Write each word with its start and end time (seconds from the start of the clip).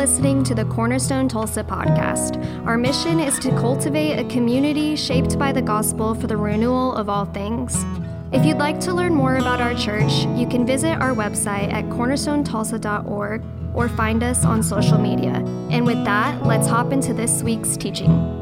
listening 0.00 0.42
to 0.42 0.54
the 0.54 0.64
Cornerstone 0.64 1.28
Tulsa 1.28 1.62
podcast. 1.62 2.42
Our 2.64 2.78
mission 2.78 3.20
is 3.20 3.38
to 3.40 3.50
cultivate 3.50 4.18
a 4.18 4.24
community 4.30 4.96
shaped 4.96 5.38
by 5.38 5.52
the 5.52 5.60
gospel 5.60 6.14
for 6.14 6.26
the 6.26 6.38
renewal 6.38 6.94
of 6.94 7.10
all 7.10 7.26
things. 7.26 7.76
If 8.32 8.46
you'd 8.46 8.56
like 8.56 8.80
to 8.80 8.94
learn 8.94 9.14
more 9.14 9.36
about 9.36 9.60
our 9.60 9.74
church, 9.74 10.24
you 10.38 10.46
can 10.48 10.64
visit 10.64 10.94
our 10.94 11.14
website 11.14 11.70
at 11.70 11.84
cornerstonetulsa.org 11.90 13.42
or 13.74 13.88
find 13.90 14.22
us 14.22 14.42
on 14.42 14.62
social 14.62 14.96
media. 14.96 15.34
And 15.70 15.84
with 15.84 16.02
that, 16.06 16.46
let's 16.46 16.66
hop 16.66 16.92
into 16.92 17.12
this 17.12 17.42
week's 17.42 17.76
teaching. 17.76 18.39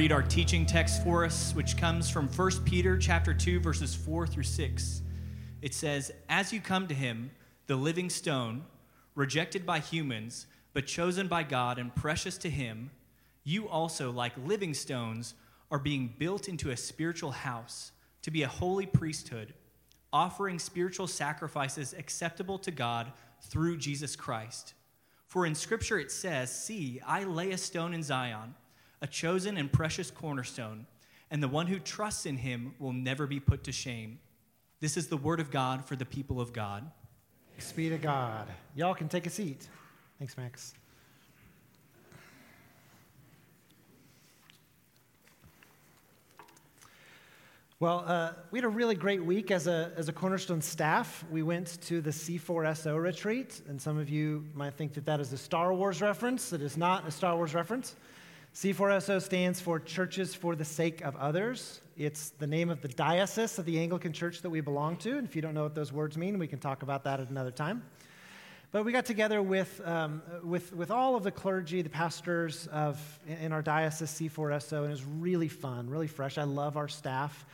Read 0.00 0.12
our 0.12 0.22
teaching 0.22 0.64
text 0.64 1.04
for 1.04 1.26
us, 1.26 1.52
which 1.54 1.76
comes 1.76 2.08
from 2.08 2.26
1 2.26 2.64
Peter 2.64 2.96
chapter 2.96 3.34
2, 3.34 3.60
verses 3.60 3.94
4 3.94 4.26
through 4.26 4.42
6. 4.42 5.02
It 5.60 5.74
says, 5.74 6.10
As 6.26 6.54
you 6.54 6.58
come 6.58 6.88
to 6.88 6.94
him, 6.94 7.30
the 7.66 7.76
living 7.76 8.08
stone, 8.08 8.64
rejected 9.14 9.66
by 9.66 9.78
humans, 9.78 10.46
but 10.72 10.86
chosen 10.86 11.28
by 11.28 11.42
God 11.42 11.78
and 11.78 11.94
precious 11.94 12.38
to 12.38 12.48
him, 12.48 12.90
you 13.44 13.68
also, 13.68 14.10
like 14.10 14.32
living 14.46 14.72
stones, 14.72 15.34
are 15.70 15.78
being 15.78 16.14
built 16.16 16.48
into 16.48 16.70
a 16.70 16.78
spiritual 16.78 17.32
house 17.32 17.92
to 18.22 18.30
be 18.30 18.42
a 18.42 18.48
holy 18.48 18.86
priesthood, 18.86 19.52
offering 20.14 20.58
spiritual 20.58 21.08
sacrifices 21.08 21.92
acceptable 21.92 22.58
to 22.60 22.70
God 22.70 23.12
through 23.42 23.76
Jesus 23.76 24.16
Christ. 24.16 24.72
For 25.26 25.44
in 25.44 25.54
Scripture 25.54 25.98
it 25.98 26.10
says, 26.10 26.50
See, 26.50 27.02
I 27.06 27.24
lay 27.24 27.50
a 27.50 27.58
stone 27.58 27.92
in 27.92 28.02
Zion 28.02 28.54
a 29.02 29.06
chosen 29.06 29.56
and 29.56 29.72
precious 29.72 30.10
cornerstone, 30.10 30.86
and 31.30 31.42
the 31.42 31.48
one 31.48 31.66
who 31.66 31.78
trusts 31.78 32.26
in 32.26 32.36
him 32.36 32.74
will 32.78 32.92
never 32.92 33.26
be 33.26 33.40
put 33.40 33.64
to 33.64 33.72
shame. 33.72 34.18
This 34.80 34.96
is 34.96 35.08
the 35.08 35.16
word 35.16 35.40
of 35.40 35.50
God 35.50 35.84
for 35.84 35.96
the 35.96 36.04
people 36.04 36.40
of 36.40 36.52
God. 36.52 36.90
Thanks 37.52 37.72
be 37.72 37.88
to 37.90 37.98
God. 37.98 38.48
Y'all 38.74 38.94
can 38.94 39.08
take 39.08 39.26
a 39.26 39.30
seat. 39.30 39.68
Thanks, 40.18 40.36
Max. 40.36 40.74
Well, 47.80 48.04
uh, 48.06 48.32
we 48.50 48.58
had 48.58 48.66
a 48.66 48.68
really 48.68 48.94
great 48.94 49.24
week 49.24 49.50
as 49.50 49.66
a, 49.66 49.90
as 49.96 50.10
a 50.10 50.12
Cornerstone 50.12 50.60
staff. 50.60 51.24
We 51.30 51.42
went 51.42 51.80
to 51.82 52.02
the 52.02 52.10
C4SO 52.10 53.02
retreat, 53.02 53.62
and 53.68 53.80
some 53.80 53.96
of 53.96 54.10
you 54.10 54.44
might 54.52 54.74
think 54.74 54.92
that 54.92 55.06
that 55.06 55.18
is 55.18 55.32
a 55.32 55.38
Star 55.38 55.72
Wars 55.72 56.02
reference. 56.02 56.52
It 56.52 56.60
is 56.60 56.76
not 56.76 57.08
a 57.08 57.10
Star 57.10 57.36
Wars 57.36 57.54
reference. 57.54 57.96
C4SO 58.54 59.22
stands 59.22 59.60
for 59.60 59.78
Churches 59.78 60.34
for 60.34 60.56
the 60.56 60.64
Sake 60.64 61.02
of 61.02 61.14
Others. 61.14 61.80
It's 61.96 62.30
the 62.30 62.48
name 62.48 62.68
of 62.68 62.82
the 62.82 62.88
diocese 62.88 63.60
of 63.60 63.64
the 63.64 63.78
Anglican 63.78 64.12
Church 64.12 64.42
that 64.42 64.50
we 64.50 64.60
belong 64.60 64.96
to. 64.98 65.18
And 65.18 65.26
if 65.26 65.36
you 65.36 65.42
don't 65.42 65.54
know 65.54 65.62
what 65.62 65.76
those 65.76 65.92
words 65.92 66.18
mean, 66.18 66.36
we 66.36 66.48
can 66.48 66.58
talk 66.58 66.82
about 66.82 67.04
that 67.04 67.20
at 67.20 67.30
another 67.30 67.52
time. 67.52 67.84
But 68.72 68.84
we 68.84 68.90
got 68.90 69.04
together 69.04 69.40
with, 69.40 69.80
um, 69.86 70.20
with, 70.42 70.74
with 70.74 70.90
all 70.90 71.14
of 71.14 71.22
the 71.22 71.30
clergy, 71.30 71.80
the 71.82 71.90
pastors 71.90 72.66
of, 72.72 73.00
in 73.26 73.52
our 73.52 73.62
diocese, 73.62 74.10
C4SO, 74.10 74.78
and 74.78 74.86
it 74.86 74.90
was 74.90 75.04
really 75.04 75.48
fun, 75.48 75.88
really 75.88 76.08
fresh. 76.08 76.36
I 76.36 76.42
love 76.42 76.76
our 76.76 76.88
staff. 76.88 77.46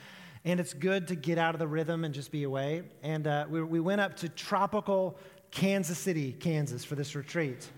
And 0.46 0.58
it's 0.58 0.72
good 0.72 1.08
to 1.08 1.14
get 1.14 1.36
out 1.36 1.54
of 1.54 1.58
the 1.58 1.68
rhythm 1.68 2.04
and 2.04 2.14
just 2.14 2.32
be 2.32 2.44
away. 2.44 2.84
And 3.02 3.26
uh, 3.26 3.44
we, 3.50 3.62
we 3.62 3.80
went 3.80 4.00
up 4.00 4.16
to 4.18 4.30
tropical 4.30 5.18
Kansas 5.50 5.98
City, 5.98 6.32
Kansas, 6.32 6.86
for 6.86 6.94
this 6.94 7.14
retreat. 7.14 7.68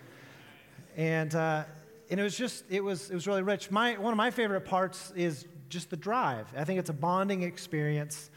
And 0.96 1.34
uh, 1.34 1.64
and 2.10 2.18
it 2.18 2.22
was 2.22 2.36
just 2.36 2.64
it 2.68 2.82
was 2.82 3.10
it 3.10 3.14
was 3.14 3.26
really 3.26 3.42
rich. 3.42 3.70
My 3.70 3.96
one 3.98 4.12
of 4.12 4.16
my 4.16 4.30
favorite 4.30 4.62
parts 4.62 5.12
is 5.14 5.46
just 5.68 5.90
the 5.90 5.96
drive. 5.96 6.46
I 6.56 6.64
think 6.64 6.78
it's 6.78 6.90
a 6.90 6.94
bonding 6.94 7.42
experience 7.42 8.30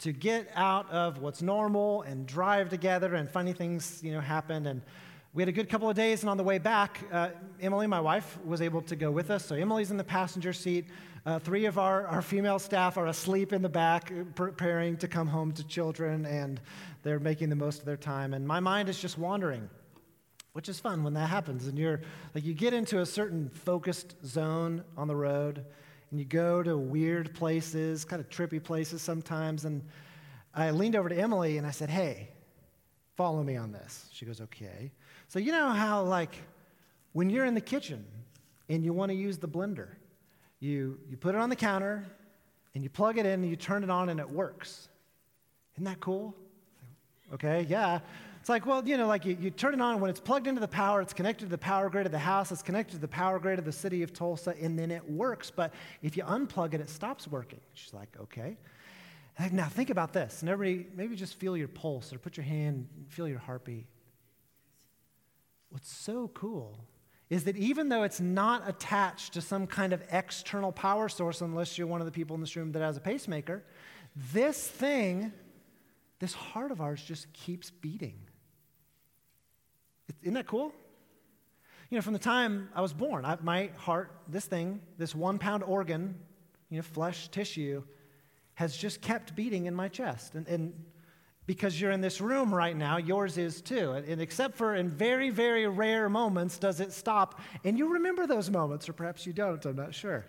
to 0.00 0.12
get 0.12 0.48
out 0.54 0.90
of 0.90 1.18
what's 1.18 1.42
normal 1.42 2.02
and 2.02 2.26
drive 2.26 2.68
together 2.68 3.14
and 3.14 3.28
funny 3.28 3.52
things 3.52 4.00
you 4.02 4.12
know 4.12 4.20
happen 4.20 4.66
and 4.66 4.80
we 5.34 5.42
had 5.42 5.48
a 5.48 5.52
good 5.52 5.68
couple 5.68 5.90
of 5.90 5.96
days 5.96 6.22
and 6.22 6.30
on 6.30 6.36
the 6.36 6.44
way 6.44 6.58
back 6.58 7.00
uh, 7.12 7.30
emily 7.60 7.86
my 7.86 8.00
wife 8.00 8.38
was 8.44 8.62
able 8.62 8.80
to 8.82 8.96
go 8.96 9.10
with 9.10 9.30
us. 9.30 9.44
So 9.44 9.54
emily's 9.56 9.90
in 9.90 9.96
the 9.96 10.04
passenger 10.04 10.52
seat. 10.52 10.86
Uh, 11.26 11.38
three 11.38 11.66
of 11.66 11.78
our, 11.78 12.06
our 12.06 12.22
female 12.22 12.58
staff 12.58 12.96
are 12.96 13.08
asleep 13.08 13.52
in 13.52 13.60
the 13.60 13.68
back 13.68 14.12
preparing 14.34 14.96
to 14.96 15.08
come 15.08 15.26
home 15.26 15.52
to 15.52 15.66
children 15.66 16.24
and 16.24 16.60
they're 17.02 17.20
making 17.20 17.50
the 17.50 17.56
most 17.56 17.80
of 17.80 17.84
their 17.84 17.96
time. 17.96 18.34
And 18.34 18.46
my 18.46 18.60
mind 18.60 18.88
is 18.88 18.98
just 18.98 19.18
wandering 19.18 19.68
which 20.58 20.68
is 20.68 20.80
fun 20.80 21.04
when 21.04 21.14
that 21.14 21.28
happens. 21.28 21.68
And 21.68 21.78
you're 21.78 22.00
like, 22.34 22.44
you 22.44 22.52
get 22.52 22.74
into 22.74 22.98
a 22.98 23.06
certain 23.06 23.48
focused 23.48 24.16
zone 24.26 24.82
on 24.96 25.06
the 25.06 25.14
road, 25.14 25.64
and 26.10 26.18
you 26.18 26.26
go 26.26 26.64
to 26.64 26.76
weird 26.76 27.32
places, 27.32 28.04
kind 28.04 28.18
of 28.18 28.28
trippy 28.28 28.60
places 28.60 29.00
sometimes. 29.00 29.66
And 29.66 29.84
I 30.52 30.72
leaned 30.72 30.96
over 30.96 31.08
to 31.08 31.16
Emily 31.16 31.58
and 31.58 31.66
I 31.66 31.70
said, 31.70 31.90
Hey, 31.90 32.30
follow 33.16 33.44
me 33.44 33.56
on 33.56 33.70
this. 33.70 34.10
She 34.12 34.26
goes, 34.26 34.40
Okay. 34.40 34.90
So, 35.28 35.38
you 35.38 35.52
know 35.52 35.68
how, 35.68 36.02
like, 36.02 36.34
when 37.12 37.30
you're 37.30 37.44
in 37.44 37.54
the 37.54 37.60
kitchen 37.60 38.04
and 38.68 38.84
you 38.84 38.92
want 38.92 39.10
to 39.10 39.16
use 39.16 39.38
the 39.38 39.46
blender, 39.46 39.90
you, 40.58 40.98
you 41.08 41.16
put 41.16 41.36
it 41.36 41.40
on 41.40 41.50
the 41.50 41.56
counter 41.56 42.04
and 42.74 42.82
you 42.82 42.90
plug 42.90 43.16
it 43.16 43.26
in 43.26 43.42
and 43.42 43.48
you 43.48 43.54
turn 43.54 43.84
it 43.84 43.90
on 43.90 44.08
and 44.08 44.18
it 44.18 44.28
works. 44.28 44.88
Isn't 45.76 45.84
that 45.84 46.00
cool? 46.00 46.34
Okay, 47.32 47.64
yeah. 47.68 48.00
It's 48.48 48.50
like, 48.50 48.64
well, 48.64 48.82
you 48.88 48.96
know, 48.96 49.06
like 49.06 49.26
you, 49.26 49.36
you 49.38 49.50
turn 49.50 49.74
it 49.74 49.80
on 49.82 50.00
when 50.00 50.08
it's 50.08 50.20
plugged 50.20 50.46
into 50.46 50.62
the 50.62 50.66
power, 50.66 51.02
it's 51.02 51.12
connected 51.12 51.44
to 51.44 51.50
the 51.50 51.58
power 51.58 51.90
grid 51.90 52.06
of 52.06 52.12
the 52.12 52.18
house, 52.18 52.50
it's 52.50 52.62
connected 52.62 52.92
to 52.92 52.98
the 52.98 53.06
power 53.06 53.38
grid 53.38 53.58
of 53.58 53.66
the 53.66 53.72
city 53.72 54.02
of 54.02 54.14
Tulsa, 54.14 54.54
and 54.58 54.78
then 54.78 54.90
it 54.90 55.06
works. 55.10 55.50
But 55.50 55.74
if 56.00 56.16
you 56.16 56.22
unplug 56.22 56.72
it, 56.72 56.80
it 56.80 56.88
stops 56.88 57.28
working. 57.28 57.60
She's 57.74 57.92
like, 57.92 58.08
okay. 58.18 58.56
Now 59.52 59.66
think 59.66 59.90
about 59.90 60.14
this. 60.14 60.40
And 60.40 60.48
everybody, 60.48 60.88
maybe 60.96 61.14
just 61.14 61.34
feel 61.34 61.58
your 61.58 61.68
pulse 61.68 62.10
or 62.10 62.18
put 62.18 62.38
your 62.38 62.44
hand, 62.44 62.88
feel 63.08 63.28
your 63.28 63.38
heartbeat. 63.38 63.84
What's 65.68 65.92
so 65.92 66.28
cool 66.28 66.86
is 67.28 67.44
that 67.44 67.58
even 67.58 67.90
though 67.90 68.02
it's 68.02 68.18
not 68.18 68.66
attached 68.66 69.34
to 69.34 69.42
some 69.42 69.66
kind 69.66 69.92
of 69.92 70.02
external 70.10 70.72
power 70.72 71.10
source, 71.10 71.42
unless 71.42 71.76
you're 71.76 71.86
one 71.86 72.00
of 72.00 72.06
the 72.06 72.12
people 72.12 72.34
in 72.34 72.40
this 72.40 72.56
room 72.56 72.72
that 72.72 72.80
has 72.80 72.96
a 72.96 73.00
pacemaker, 73.00 73.62
this 74.32 74.66
thing, 74.66 75.34
this 76.18 76.32
heart 76.32 76.70
of 76.70 76.80
ours 76.80 77.02
just 77.02 77.30
keeps 77.34 77.70
beating. 77.70 78.14
Isn't 80.22 80.34
that 80.34 80.46
cool? 80.46 80.72
You 81.90 81.96
know, 81.96 82.02
from 82.02 82.12
the 82.12 82.18
time 82.18 82.68
I 82.74 82.80
was 82.80 82.92
born, 82.92 83.24
I, 83.24 83.38
my 83.42 83.70
heart, 83.76 84.10
this 84.28 84.44
thing, 84.44 84.80
this 84.98 85.14
one 85.14 85.38
pound 85.38 85.62
organ, 85.62 86.16
you 86.68 86.76
know, 86.76 86.82
flesh 86.82 87.28
tissue, 87.28 87.82
has 88.54 88.76
just 88.76 89.00
kept 89.00 89.34
beating 89.34 89.66
in 89.66 89.74
my 89.74 89.88
chest. 89.88 90.34
And, 90.34 90.46
and 90.48 90.74
because 91.46 91.80
you're 91.80 91.92
in 91.92 92.02
this 92.02 92.20
room 92.20 92.54
right 92.54 92.76
now, 92.76 92.98
yours 92.98 93.38
is 93.38 93.62
too. 93.62 93.92
And, 93.92 94.06
and 94.06 94.20
except 94.20 94.56
for 94.56 94.74
in 94.74 94.90
very, 94.90 95.30
very 95.30 95.66
rare 95.66 96.10
moments 96.10 96.58
does 96.58 96.80
it 96.80 96.92
stop. 96.92 97.40
And 97.64 97.78
you 97.78 97.94
remember 97.94 98.26
those 98.26 98.50
moments, 98.50 98.86
or 98.86 98.92
perhaps 98.92 99.26
you 99.26 99.32
don't, 99.32 99.64
I'm 99.64 99.76
not 99.76 99.94
sure. 99.94 100.26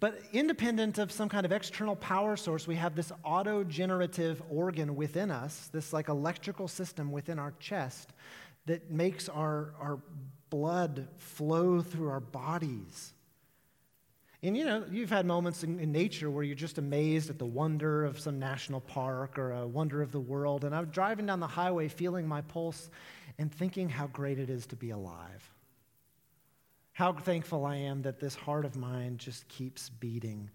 But 0.00 0.20
independent 0.32 0.98
of 0.98 1.12
some 1.12 1.28
kind 1.28 1.46
of 1.46 1.52
external 1.52 1.96
power 1.96 2.36
source, 2.36 2.66
we 2.66 2.74
have 2.76 2.94
this 2.94 3.12
auto-generative 3.22 4.42
organ 4.50 4.96
within 4.96 5.30
us, 5.30 5.68
this 5.72 5.92
like 5.92 6.08
electrical 6.08 6.68
system 6.68 7.12
within 7.12 7.38
our 7.38 7.54
chest 7.60 8.12
that 8.66 8.90
makes 8.90 9.28
our, 9.28 9.74
our 9.80 9.98
blood 10.50 11.08
flow 11.16 11.80
through 11.80 12.08
our 12.08 12.20
bodies. 12.20 13.12
And 14.42 14.56
you 14.56 14.66
know, 14.66 14.84
you've 14.90 15.10
had 15.10 15.24
moments 15.24 15.64
in, 15.64 15.80
in, 15.80 15.90
nature 15.90 16.30
where 16.30 16.44
you're 16.44 16.54
just 16.54 16.76
amazed 16.76 17.30
at 17.30 17.38
the 17.38 17.46
wonder 17.46 18.04
of 18.04 18.20
some 18.20 18.38
national 18.38 18.80
park 18.80 19.38
or 19.38 19.52
a 19.52 19.66
wonder 19.66 20.02
of 20.02 20.12
the 20.12 20.20
world. 20.20 20.64
And 20.64 20.74
I'm 20.74 20.84
driving 20.86 21.24
down 21.24 21.40
the 21.40 21.46
highway 21.46 21.88
feeling 21.88 22.28
my 22.28 22.42
pulse 22.42 22.90
and 23.38 23.50
thinking 23.50 23.88
how 23.88 24.06
great 24.08 24.38
it 24.38 24.50
is 24.50 24.66
to 24.66 24.76
be 24.76 24.90
alive. 24.90 25.53
How 26.94 27.12
thankful 27.12 27.66
I 27.66 27.76
am 27.76 28.02
that 28.02 28.20
this 28.20 28.34
heart 28.34 28.64
of 28.64 28.76
mine 28.76 29.18
just 29.18 29.46
keeps 29.48 29.90
beating. 29.90 30.48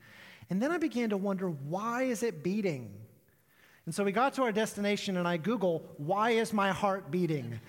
And 0.49 0.61
then 0.61 0.71
I 0.71 0.77
began 0.77 1.09
to 1.09 1.17
wonder, 1.17 1.49
why 1.49 2.03
is 2.03 2.23
it 2.23 2.43
beating? 2.43 2.91
And 3.85 3.93
so 3.93 4.03
we 4.03 4.11
got 4.11 4.33
to 4.35 4.43
our 4.43 4.51
destination, 4.51 5.17
and 5.17 5.27
I 5.27 5.37
Google, 5.37 5.83
why 5.97 6.31
is 6.31 6.53
my 6.53 6.71
heart 6.71 7.11
beating? 7.11 7.59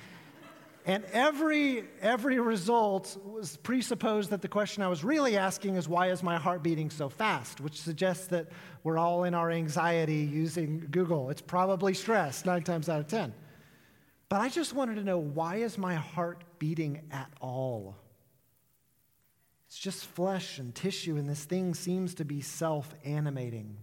And 0.86 1.04
every, 1.12 1.84
every 2.00 2.38
result 2.38 3.16
was 3.24 3.56
presupposed 3.56 4.30
that 4.30 4.40
the 4.40 4.48
question 4.48 4.82
I 4.82 4.88
was 4.88 5.02
really 5.02 5.36
asking 5.36 5.74
is, 5.74 5.88
why 5.88 6.10
is 6.10 6.22
my 6.22 6.36
heart 6.36 6.62
beating 6.62 6.90
so 6.90 7.08
fast? 7.08 7.60
Which 7.60 7.80
suggests 7.80 8.28
that 8.28 8.48
we're 8.84 8.98
all 8.98 9.24
in 9.24 9.34
our 9.34 9.50
anxiety 9.50 10.28
using 10.32 10.86
Google. 10.90 11.28
It's 11.28 11.42
probably 11.42 11.92
stress, 11.92 12.44
nine 12.44 12.62
times 12.62 12.88
out 12.88 13.00
of 13.00 13.08
10. 13.08 13.34
But 14.28 14.40
I 14.40 14.48
just 14.48 14.74
wanted 14.74 14.94
to 14.94 15.04
know, 15.04 15.18
why 15.18 15.56
is 15.56 15.76
my 15.76 15.96
heart 15.96 16.44
beating 16.60 17.02
at 17.10 17.30
all? 17.40 17.96
It's 19.70 19.78
just 19.78 20.04
flesh 20.04 20.58
and 20.58 20.74
tissue, 20.74 21.16
and 21.16 21.30
this 21.30 21.44
thing 21.44 21.74
seems 21.74 22.14
to 22.14 22.24
be 22.24 22.40
self 22.40 22.92
animating. 23.04 23.76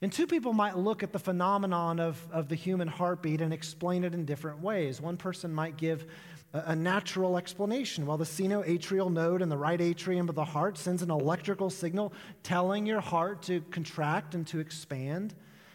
And 0.00 0.10
two 0.10 0.26
people 0.26 0.54
might 0.54 0.78
look 0.78 1.02
at 1.02 1.12
the 1.12 1.18
phenomenon 1.18 2.00
of, 2.00 2.26
of 2.32 2.48
the 2.48 2.54
human 2.54 2.88
heartbeat 2.88 3.42
and 3.42 3.52
explain 3.52 4.02
it 4.02 4.14
in 4.14 4.24
different 4.24 4.62
ways. 4.62 4.98
One 4.98 5.18
person 5.18 5.52
might 5.52 5.76
give 5.76 6.06
a 6.54 6.74
natural 6.74 7.36
explanation. 7.36 8.06
While 8.06 8.16
the 8.16 8.24
sinoatrial 8.24 9.12
node 9.12 9.42
in 9.42 9.50
the 9.50 9.58
right 9.58 9.80
atrium 9.80 10.30
of 10.30 10.34
the 10.34 10.44
heart 10.44 10.78
sends 10.78 11.02
an 11.02 11.10
electrical 11.10 11.68
signal 11.68 12.14
telling 12.42 12.86
your 12.86 13.02
heart 13.02 13.42
to 13.42 13.60
contract 13.70 14.34
and 14.34 14.46
to 14.46 14.58
expand, 14.58 15.34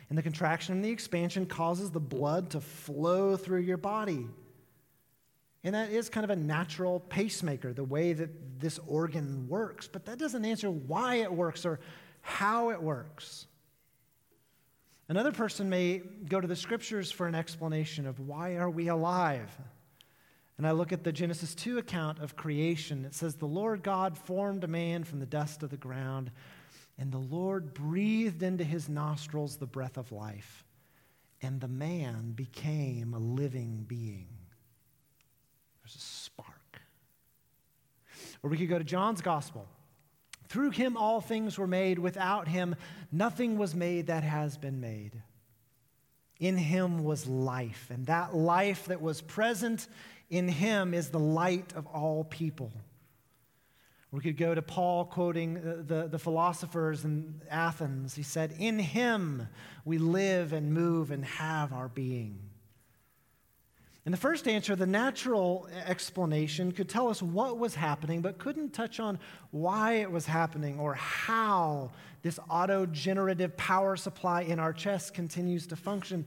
and 0.09 0.17
the 0.17 0.23
contraction 0.23 0.73
and 0.73 0.83
the 0.83 0.89
expansion 0.89 1.45
causes 1.45 1.91
the 1.91 1.99
blood 1.99 2.49
to 2.49 2.61
flow 2.61 3.37
through 3.37 3.61
your 3.61 3.77
body. 3.77 4.27
And 5.63 5.75
that 5.75 5.91
is 5.91 6.09
kind 6.09 6.23
of 6.23 6.31
a 6.31 6.35
natural 6.35 6.99
pacemaker, 6.99 7.71
the 7.71 7.83
way 7.83 8.13
that 8.13 8.59
this 8.59 8.79
organ 8.87 9.47
works. 9.47 9.87
But 9.87 10.05
that 10.05 10.17
doesn't 10.17 10.43
answer 10.43 10.71
why 10.71 11.15
it 11.15 11.31
works 11.31 11.65
or 11.65 11.79
how 12.21 12.71
it 12.71 12.81
works. 12.81 13.45
Another 15.07 15.31
person 15.31 15.69
may 15.69 16.01
go 16.29 16.39
to 16.39 16.47
the 16.47 16.55
scriptures 16.55 17.11
for 17.11 17.27
an 17.27 17.35
explanation 17.35 18.07
of 18.07 18.19
why 18.19 18.55
are 18.55 18.69
we 18.69 18.87
alive? 18.87 19.49
And 20.57 20.65
I 20.65 20.71
look 20.71 20.91
at 20.91 21.03
the 21.03 21.11
Genesis 21.11 21.53
2 21.53 21.79
account 21.79 22.19
of 22.19 22.35
creation. 22.35 23.03
It 23.05 23.13
says, 23.13 23.35
The 23.35 23.45
Lord 23.45 23.83
God 23.83 24.17
formed 24.17 24.63
a 24.63 24.67
man 24.67 25.03
from 25.03 25.19
the 25.19 25.25
dust 25.25 25.63
of 25.63 25.69
the 25.69 25.77
ground, 25.77 26.31
and 26.97 27.11
the 27.11 27.17
Lord 27.17 27.73
breathed 27.73 28.41
into 28.41 28.63
his 28.63 28.87
nostrils 28.87 29.57
the 29.57 29.65
breath 29.65 29.97
of 29.97 30.11
life, 30.11 30.63
and 31.41 31.59
the 31.59 31.67
man 31.67 32.31
became 32.31 33.13
a 33.13 33.19
living 33.19 33.85
being. 33.87 34.27
There's 35.93 36.03
a 36.03 36.07
spark. 36.07 36.81
Or 38.43 38.49
we 38.49 38.57
could 38.57 38.69
go 38.69 38.77
to 38.77 38.83
John's 38.83 39.21
gospel. 39.21 39.67
Through 40.47 40.71
him 40.71 40.97
all 40.97 41.21
things 41.21 41.57
were 41.57 41.67
made. 41.67 41.99
Without 41.99 42.47
him, 42.47 42.75
nothing 43.11 43.57
was 43.57 43.75
made 43.75 44.07
that 44.07 44.23
has 44.23 44.57
been 44.57 44.81
made. 44.81 45.21
In 46.39 46.57
him 46.57 47.03
was 47.03 47.27
life, 47.27 47.87
and 47.91 48.07
that 48.07 48.35
life 48.35 48.85
that 48.85 49.01
was 49.01 49.21
present 49.21 49.87
in 50.29 50.47
him 50.47 50.93
is 50.93 51.09
the 51.09 51.19
light 51.19 51.73
of 51.75 51.85
all 51.87 52.23
people. 52.23 52.71
We 54.11 54.21
could 54.21 54.37
go 54.37 54.53
to 54.53 54.61
Paul 54.61 55.05
quoting 55.05 55.53
the, 55.53 55.75
the, 55.83 56.07
the, 56.09 56.19
philosophers 56.19 57.05
in 57.05 57.41
Athens. 57.49 58.13
He 58.15 58.23
said, 58.23 58.53
In 58.59 58.77
him 58.77 59.47
we 59.85 59.99
live 59.99 60.51
and 60.51 60.73
move 60.73 61.11
and 61.11 61.23
have 61.23 61.71
our 61.71 61.87
being. 61.87 62.50
In 64.05 64.11
the 64.11 64.17
first 64.17 64.47
answer, 64.47 64.75
the 64.75 64.87
natural 64.87 65.67
explanation 65.85 66.71
could 66.71 66.89
tell 66.89 67.09
us 67.09 67.21
what 67.21 67.59
was 67.59 67.75
happening, 67.75 68.21
but 68.21 68.39
couldn't 68.39 68.73
touch 68.73 68.99
on 68.99 69.19
why 69.51 69.93
it 69.93 70.11
was 70.11 70.25
happening 70.25 70.79
or 70.79 70.95
how 70.95 71.91
this 72.23 72.39
auto 72.49 72.87
generative 72.87 73.55
power 73.57 73.95
supply 73.95 74.41
in 74.41 74.59
our 74.59 74.73
chest 74.73 75.13
continues 75.13 75.67
to 75.67 75.75
function. 75.75 76.25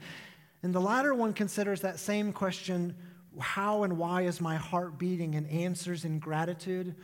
And 0.63 0.73
the 0.73 0.81
latter 0.81 1.15
one 1.15 1.33
considers 1.33 1.81
that 1.81 1.99
same 1.99 2.33
question 2.33 2.95
how 3.41 3.83
and 3.83 3.99
why 3.99 4.23
is 4.23 4.41
my 4.41 4.55
heart 4.55 4.97
beating? 4.97 5.35
And 5.35 5.49
answers 5.51 6.05
in 6.05 6.21
gratitude 6.21 6.95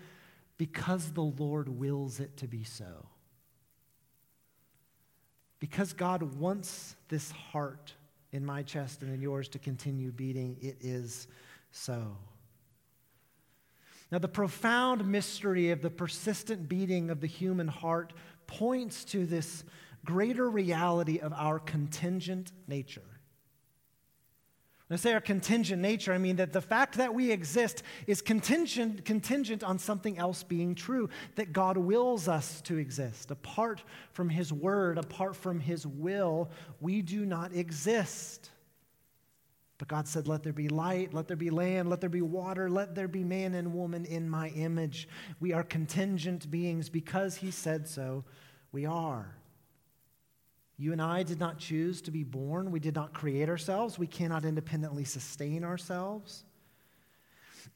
because 0.58 1.12
the 1.12 1.22
Lord 1.22 1.68
wills 1.68 2.20
it 2.20 2.36
to 2.36 2.46
be 2.46 2.62
so. 2.62 3.06
Because 5.58 5.92
God 5.92 6.22
wants 6.38 6.94
this 7.08 7.32
heart 7.32 7.94
in 8.32 8.44
my 8.44 8.62
chest 8.62 9.02
and 9.02 9.12
in 9.12 9.20
yours 9.20 9.48
to 9.48 9.58
continue 9.58 10.12
beating, 10.12 10.56
it 10.60 10.76
is 10.80 11.26
so. 11.70 12.16
Now, 14.12 14.18
the 14.18 14.28
profound 14.28 15.06
mystery 15.06 15.70
of 15.70 15.82
the 15.82 15.90
persistent 15.90 16.68
beating 16.68 17.10
of 17.10 17.20
the 17.20 17.26
human 17.26 17.68
heart 17.68 18.12
points 18.46 19.04
to 19.06 19.24
this 19.24 19.64
greater 20.04 20.50
reality 20.50 21.18
of 21.18 21.32
our 21.32 21.58
contingent 21.58 22.50
nature. 22.66 23.02
I 24.92 24.96
say 24.96 25.12
our 25.12 25.20
contingent 25.20 25.80
nature, 25.80 26.12
I 26.12 26.18
mean 26.18 26.36
that 26.36 26.52
the 26.52 26.60
fact 26.60 26.96
that 26.96 27.14
we 27.14 27.30
exist 27.30 27.84
is 28.08 28.20
contingent, 28.20 29.04
contingent 29.04 29.62
on 29.62 29.78
something 29.78 30.18
else 30.18 30.42
being 30.42 30.74
true, 30.74 31.08
that 31.36 31.52
God 31.52 31.76
wills 31.76 32.26
us 32.26 32.60
to 32.62 32.76
exist. 32.76 33.30
Apart 33.30 33.84
from 34.12 34.28
His 34.28 34.52
word, 34.52 34.98
apart 34.98 35.36
from 35.36 35.60
His 35.60 35.86
will, 35.86 36.50
we 36.80 37.02
do 37.02 37.24
not 37.24 37.54
exist. 37.54 38.50
But 39.78 39.86
God 39.86 40.08
said, 40.08 40.26
Let 40.26 40.42
there 40.42 40.52
be 40.52 40.68
light, 40.68 41.14
let 41.14 41.28
there 41.28 41.36
be 41.36 41.50
land, 41.50 41.88
let 41.88 42.00
there 42.00 42.10
be 42.10 42.20
water, 42.20 42.68
let 42.68 42.96
there 42.96 43.08
be 43.08 43.22
man 43.22 43.54
and 43.54 43.72
woman 43.72 44.04
in 44.04 44.28
my 44.28 44.48
image. 44.48 45.08
We 45.38 45.52
are 45.52 45.62
contingent 45.62 46.50
beings 46.50 46.88
because 46.88 47.36
He 47.36 47.52
said 47.52 47.86
so. 47.86 48.24
We 48.72 48.86
are. 48.86 49.36
You 50.80 50.92
and 50.92 51.02
I 51.02 51.24
did 51.24 51.38
not 51.38 51.58
choose 51.58 52.00
to 52.02 52.10
be 52.10 52.24
born. 52.24 52.70
We 52.70 52.80
did 52.80 52.94
not 52.94 53.12
create 53.12 53.50
ourselves. 53.50 53.98
We 53.98 54.06
cannot 54.06 54.46
independently 54.46 55.04
sustain 55.04 55.62
ourselves. 55.62 56.44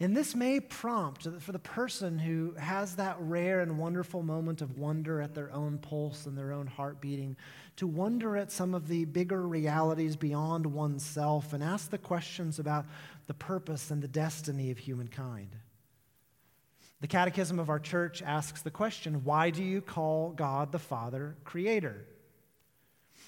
And 0.00 0.16
this 0.16 0.34
may 0.34 0.58
prompt 0.58 1.28
for 1.40 1.52
the 1.52 1.58
person 1.58 2.18
who 2.18 2.54
has 2.54 2.96
that 2.96 3.18
rare 3.20 3.60
and 3.60 3.78
wonderful 3.78 4.22
moment 4.22 4.62
of 4.62 4.78
wonder 4.78 5.20
at 5.20 5.34
their 5.34 5.52
own 5.52 5.76
pulse 5.76 6.24
and 6.24 6.36
their 6.36 6.50
own 6.50 6.66
heart 6.66 7.02
beating 7.02 7.36
to 7.76 7.86
wonder 7.86 8.38
at 8.38 8.50
some 8.50 8.74
of 8.74 8.88
the 8.88 9.04
bigger 9.04 9.46
realities 9.46 10.16
beyond 10.16 10.64
oneself 10.64 11.52
and 11.52 11.62
ask 11.62 11.90
the 11.90 11.98
questions 11.98 12.58
about 12.58 12.86
the 13.26 13.34
purpose 13.34 13.90
and 13.90 14.02
the 14.02 14.08
destiny 14.08 14.70
of 14.70 14.78
humankind. 14.78 15.54
The 17.02 17.06
Catechism 17.06 17.58
of 17.58 17.68
our 17.68 17.80
church 17.80 18.22
asks 18.22 18.62
the 18.62 18.70
question 18.70 19.24
why 19.24 19.50
do 19.50 19.62
you 19.62 19.82
call 19.82 20.30
God 20.30 20.72
the 20.72 20.78
Father 20.78 21.36
creator? 21.44 22.06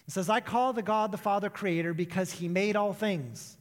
It 0.06 0.12
says, 0.12 0.28
I 0.28 0.40
call 0.40 0.72
the 0.72 0.82
God 0.82 1.10
the 1.10 1.18
Father 1.18 1.50
creator 1.50 1.92
because 1.92 2.30
he 2.32 2.48
made 2.48 2.76
all 2.76 2.92
things. 2.92 3.56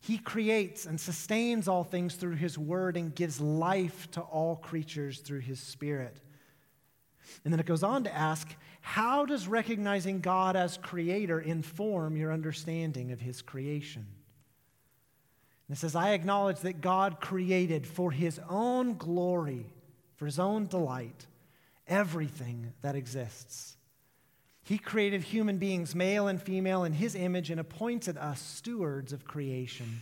He 0.00 0.18
creates 0.18 0.86
and 0.86 0.98
sustains 0.98 1.68
all 1.68 1.84
things 1.84 2.14
through 2.14 2.36
his 2.36 2.58
word 2.58 2.96
and 2.96 3.14
gives 3.14 3.40
life 3.40 4.10
to 4.12 4.20
all 4.20 4.56
creatures 4.56 5.20
through 5.20 5.40
his 5.40 5.60
spirit. 5.60 6.16
And 7.44 7.52
then 7.52 7.60
it 7.60 7.66
goes 7.66 7.82
on 7.82 8.04
to 8.04 8.14
ask, 8.14 8.48
how 8.80 9.26
does 9.26 9.46
recognizing 9.46 10.20
God 10.20 10.56
as 10.56 10.78
creator 10.78 11.38
inform 11.38 12.16
your 12.16 12.32
understanding 12.32 13.12
of 13.12 13.20
his 13.20 13.42
creation? 13.42 14.06
And 15.68 15.76
it 15.76 15.78
says, 15.78 15.94
I 15.94 16.12
acknowledge 16.12 16.60
that 16.60 16.80
God 16.80 17.20
created 17.20 17.86
for 17.86 18.10
his 18.10 18.40
own 18.48 18.96
glory, 18.96 19.66
for 20.16 20.24
his 20.24 20.40
own 20.40 20.66
delight, 20.66 21.26
everything 21.86 22.72
that 22.80 22.96
exists. 22.96 23.76
He 24.70 24.78
created 24.78 25.22
human 25.22 25.58
beings, 25.58 25.96
male 25.96 26.28
and 26.28 26.40
female, 26.40 26.84
in 26.84 26.92
His 26.92 27.16
image 27.16 27.50
and 27.50 27.58
appointed 27.58 28.16
us 28.16 28.40
stewards 28.40 29.12
of 29.12 29.24
creation. 29.24 30.00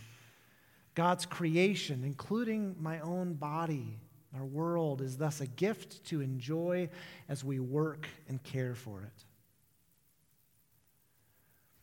God's 0.93 1.25
creation, 1.25 2.03
including 2.03 2.75
my 2.79 2.99
own 2.99 3.33
body, 3.33 3.97
our 4.37 4.45
world, 4.45 5.01
is 5.01 5.17
thus 5.17 5.41
a 5.41 5.47
gift 5.47 6.05
to 6.09 6.21
enjoy 6.21 6.87
as 7.27 7.43
we 7.43 7.59
work 7.59 8.07
and 8.27 8.43
care 8.43 8.75
for 8.75 9.01
it. 9.01 9.25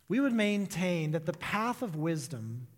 We 0.07 0.21
would 0.21 0.33
maintain 0.33 1.11
that 1.11 1.27
the 1.27 1.33
path 1.33 1.83
of 1.83 1.97
wisdom 1.97 2.69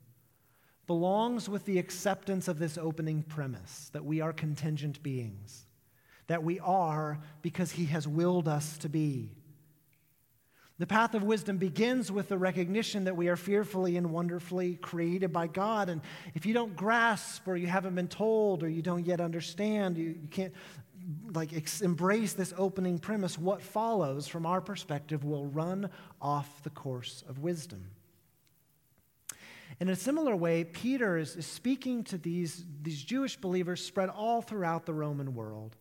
belongs 0.87 1.51
with 1.51 1.67
the 1.67 1.79
acceptance 1.79 2.49
of 2.49 2.59
this 2.59 2.79
opening 2.79 3.25
premise 3.25 3.91
that 3.93 4.07
we 4.07 4.23
are 4.23 4.33
contingent 4.33 5.03
beings, 5.03 5.67
that 6.29 6.43
we 6.43 6.59
are 6.61 7.19
because 7.43 7.73
He 7.73 7.85
has 7.85 8.09
willed 8.09 8.49
us 8.49 8.79
to 8.79 8.89
be. 8.89 9.35
The 10.79 10.87
path 10.87 11.15
of 11.15 11.25
wisdom 11.25 11.57
begins 11.57 12.13
with 12.13 12.29
the 12.29 12.39
recognition 12.39 13.05
that 13.05 13.17
we 13.17 13.29
are 13.29 13.37
fearfully 13.37 13.97
and 13.97 14.13
wonderfully 14.13 14.77
created 14.77 15.33
by 15.33 15.49
God. 15.49 15.89
And 15.89 16.01
if 16.35 16.47
you 16.47 16.55
don't 16.55 16.77
grasp, 16.77 17.49
or 17.49 17.57
you 17.57 17.67
haven't 17.67 17.97
been 17.97 18.07
told, 18.07 18.63
or 18.63 18.69
you 18.69 18.81
don't 18.81 19.05
yet 19.05 19.21
understand, 19.21 19.99
you, 19.99 20.11
you 20.11 20.29
can't 20.31 20.55
like 21.35 21.53
ex- 21.53 21.81
embrace 21.81 22.35
this 22.35 22.55
opening 22.57 22.99
premise, 22.99 23.37
what 23.37 23.61
follows 23.61 24.29
from 24.29 24.47
our 24.47 24.61
perspective 24.61 25.25
will 25.25 25.47
run 25.47 25.91
off 26.23 26.63
the 26.63 26.71
course 26.71 27.25
of 27.29 27.41
wisdom. 27.41 27.91
In 29.81 29.89
a 29.89 29.97
similar 29.97 30.37
way, 30.37 30.65
Peter 30.65 31.19
is, 31.19 31.35
is 31.37 31.47
speaking 31.47 32.05
to 32.05 32.19
these, 32.19 32.65
these 32.83 33.03
Jewish 33.03 33.37
believers 33.37 33.85
spread 33.85 34.09
all 34.11 34.43
throughout 34.43 34.87
the 34.87 34.95
Roman 34.95 35.35
world. 35.35 35.77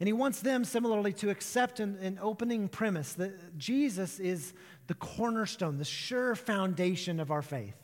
And 0.00 0.06
he 0.06 0.14
wants 0.14 0.40
them 0.40 0.64
similarly 0.64 1.12
to 1.14 1.28
accept 1.28 1.78
an, 1.78 1.98
an, 2.00 2.18
opening 2.22 2.68
premise 2.68 3.12
that 3.14 3.58
Jesus 3.58 4.18
is 4.18 4.54
the 4.86 4.94
cornerstone, 4.94 5.76
the 5.76 5.84
sure 5.84 6.34
foundation 6.34 7.20
of 7.20 7.30
our 7.30 7.42
faith. 7.42 7.76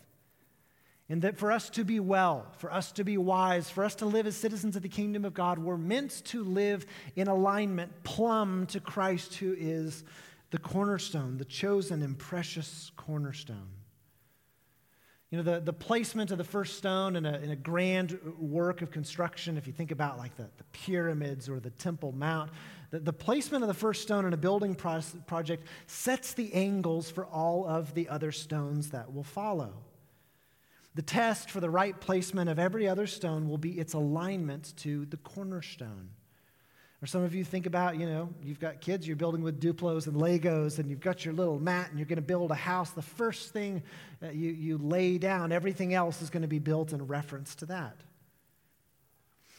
And 1.11 1.21
that 1.23 1.37
for 1.37 1.53
us 1.53 1.69
to 1.71 1.85
be 1.85 2.01
well, 2.01 2.47
for 2.57 2.73
us 2.73 2.91
to 2.93 3.05
be 3.05 3.19
wise, 3.19 3.69
for 3.69 3.85
us 3.85 3.95
to 3.97 4.07
live 4.07 4.27
as 4.27 4.35
citizens 4.35 4.75
of 4.77 4.83
the 4.83 4.89
kingdom 4.89 5.27
of 5.27 5.35
God, 5.35 5.59
we're 5.59 5.77
meant 5.77 6.25
to 6.27 6.43
live 6.43 6.87
in 7.15 7.29
alignment, 7.29 8.03
plumb 8.03 8.67
to 8.69 8.81
Christ, 8.81 9.35
who 9.35 9.55
is 9.57 10.03
the 10.51 10.59
cornerstone, 10.59 11.37
the 11.37 11.45
chosen 11.45 12.03
and 12.03 12.19
precious 12.19 12.91
cornerstone. 12.97 13.69
You 15.31 15.39
know, 15.39 15.43
the, 15.43 15.61
the 15.61 15.73
placement 15.73 16.31
of 16.31 16.39
the 16.39 16.45
first 16.45 16.79
stone 16.79 17.17
in 17.17 17.27
a, 17.27 17.39
in 17.39 17.51
a 17.51 17.57
grand 17.57 18.19
work 18.39 18.81
of 18.81 18.93
construction, 18.93 19.57
if 19.57 19.67
you 19.67 19.73
think 19.73 19.91
about 19.91 20.19
like 20.19 20.37
the, 20.37 20.49
the 20.57 20.65
pyramids 20.73 21.49
or 21.49 21.59
the 21.59 21.71
Temple 21.71 22.13
Mount, 22.13 22.51
the, 22.91 23.01
the 23.01 23.13
placement 23.13 23.65
of 23.65 23.69
the 23.69 23.75
first 23.75 24.03
stone 24.03 24.25
in 24.25 24.33
a 24.33 24.37
building 24.37 24.77
pro- 24.77 25.01
project 25.27 25.67
sets 25.89 26.33
the 26.33 26.55
angles 26.55 27.11
for 27.11 27.27
all 27.27 27.67
of 27.67 27.93
the 27.95 28.09
other 28.09 28.31
stones 28.31 28.91
that 28.91 29.13
will 29.13 29.25
follow. 29.25 29.73
The 30.95 31.03
test 31.03 31.51
for 31.51 31.61
the 31.61 31.71
right 31.71 32.01
placement 32.01 32.49
of 32.49 32.61
every 32.61 32.87
other 32.87 33.09
stone 33.09 33.49
will 33.49 33.59
be 33.59 33.81
its 33.81 33.95
alignment 33.95 34.75
to 34.79 35.07
the 35.07 35.19
cornerstone. 35.19 36.11
Or 37.03 37.07
some 37.07 37.23
of 37.23 37.35
you 37.35 37.45
think 37.45 37.67
about, 37.67 37.99
you 37.99 38.07
know, 38.07 38.31
you've 38.43 38.59
got 38.59 38.81
kids, 38.81 39.07
you're 39.07 39.17
building 39.17 39.43
with 39.43 39.61
Duplos 39.61 40.07
and 40.07 40.17
Legos, 40.17 40.79
and 40.79 40.89
you've 40.89 41.01
got 41.01 41.25
your 41.27 41.35
little 41.35 41.61
mat, 41.61 41.91
and 41.91 41.99
you're 41.99 42.07
going 42.07 42.17
to 42.17 42.23
build 42.23 42.51
a 42.51 42.55
house. 42.55 42.91
The 42.91 43.03
first 43.03 43.53
thing 43.53 43.83
that 44.21 44.35
you, 44.35 44.51
you 44.51 44.79
lay 44.79 45.19
down, 45.19 45.53
everything 45.53 45.93
else 45.93 46.23
is 46.23 46.31
going 46.31 46.43
to 46.43 46.49
be 46.49 46.59
built 46.59 46.93
in 46.93 47.07
reference 47.07 47.55
to 47.57 47.67
that. 47.67 47.97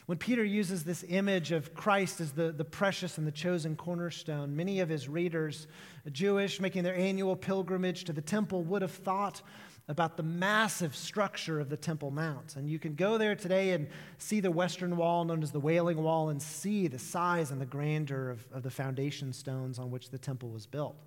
When 0.07 0.17
Peter 0.17 0.43
uses 0.43 0.85
this 0.85 1.03
image 1.07 1.51
of 1.51 1.75
Christ 1.75 2.21
as 2.21 2.31
the, 2.31 2.53
the 2.53 2.63
precious 2.63 3.17
and 3.17 3.27
the 3.27 3.31
chosen 3.31 3.75
cornerstone, 3.75 4.55
many 4.55 4.79
of 4.79 4.87
his 4.87 5.09
readers, 5.09 5.67
Jewish, 6.11 6.61
making 6.61 6.83
their 6.83 6.95
annual 6.95 7.35
pilgrimage 7.35 8.05
to 8.05 8.13
the 8.13 8.21
temple, 8.21 8.63
would 8.63 8.81
have 8.81 8.93
thought 8.93 9.41
about 9.89 10.17
the 10.17 10.23
massive 10.23 10.95
structure 10.95 11.59
of 11.59 11.69
the 11.69 11.77
Temple 11.77 12.11
Mount. 12.11 12.57
And 12.57 12.69
you 12.69 12.77
can 12.77 12.95
go 12.95 13.17
there 13.17 13.35
today 13.35 13.71
and 13.71 13.87
see 14.17 14.41
the 14.41 14.51
western 14.51 14.97
wall, 14.97 15.23
known 15.23 15.41
as 15.41 15.51
the 15.51 15.61
Wailing 15.61 16.03
Wall, 16.03 16.29
and 16.29 16.41
see 16.41 16.87
the 16.87 16.99
size 16.99 17.51
and 17.51 17.61
the 17.61 17.65
grandeur 17.65 18.29
of, 18.29 18.45
of 18.51 18.63
the 18.63 18.69
foundation 18.69 19.31
stones 19.31 19.79
on 19.79 19.89
which 19.89 20.09
the 20.09 20.17
temple 20.17 20.49
was 20.49 20.65
built. 20.65 20.97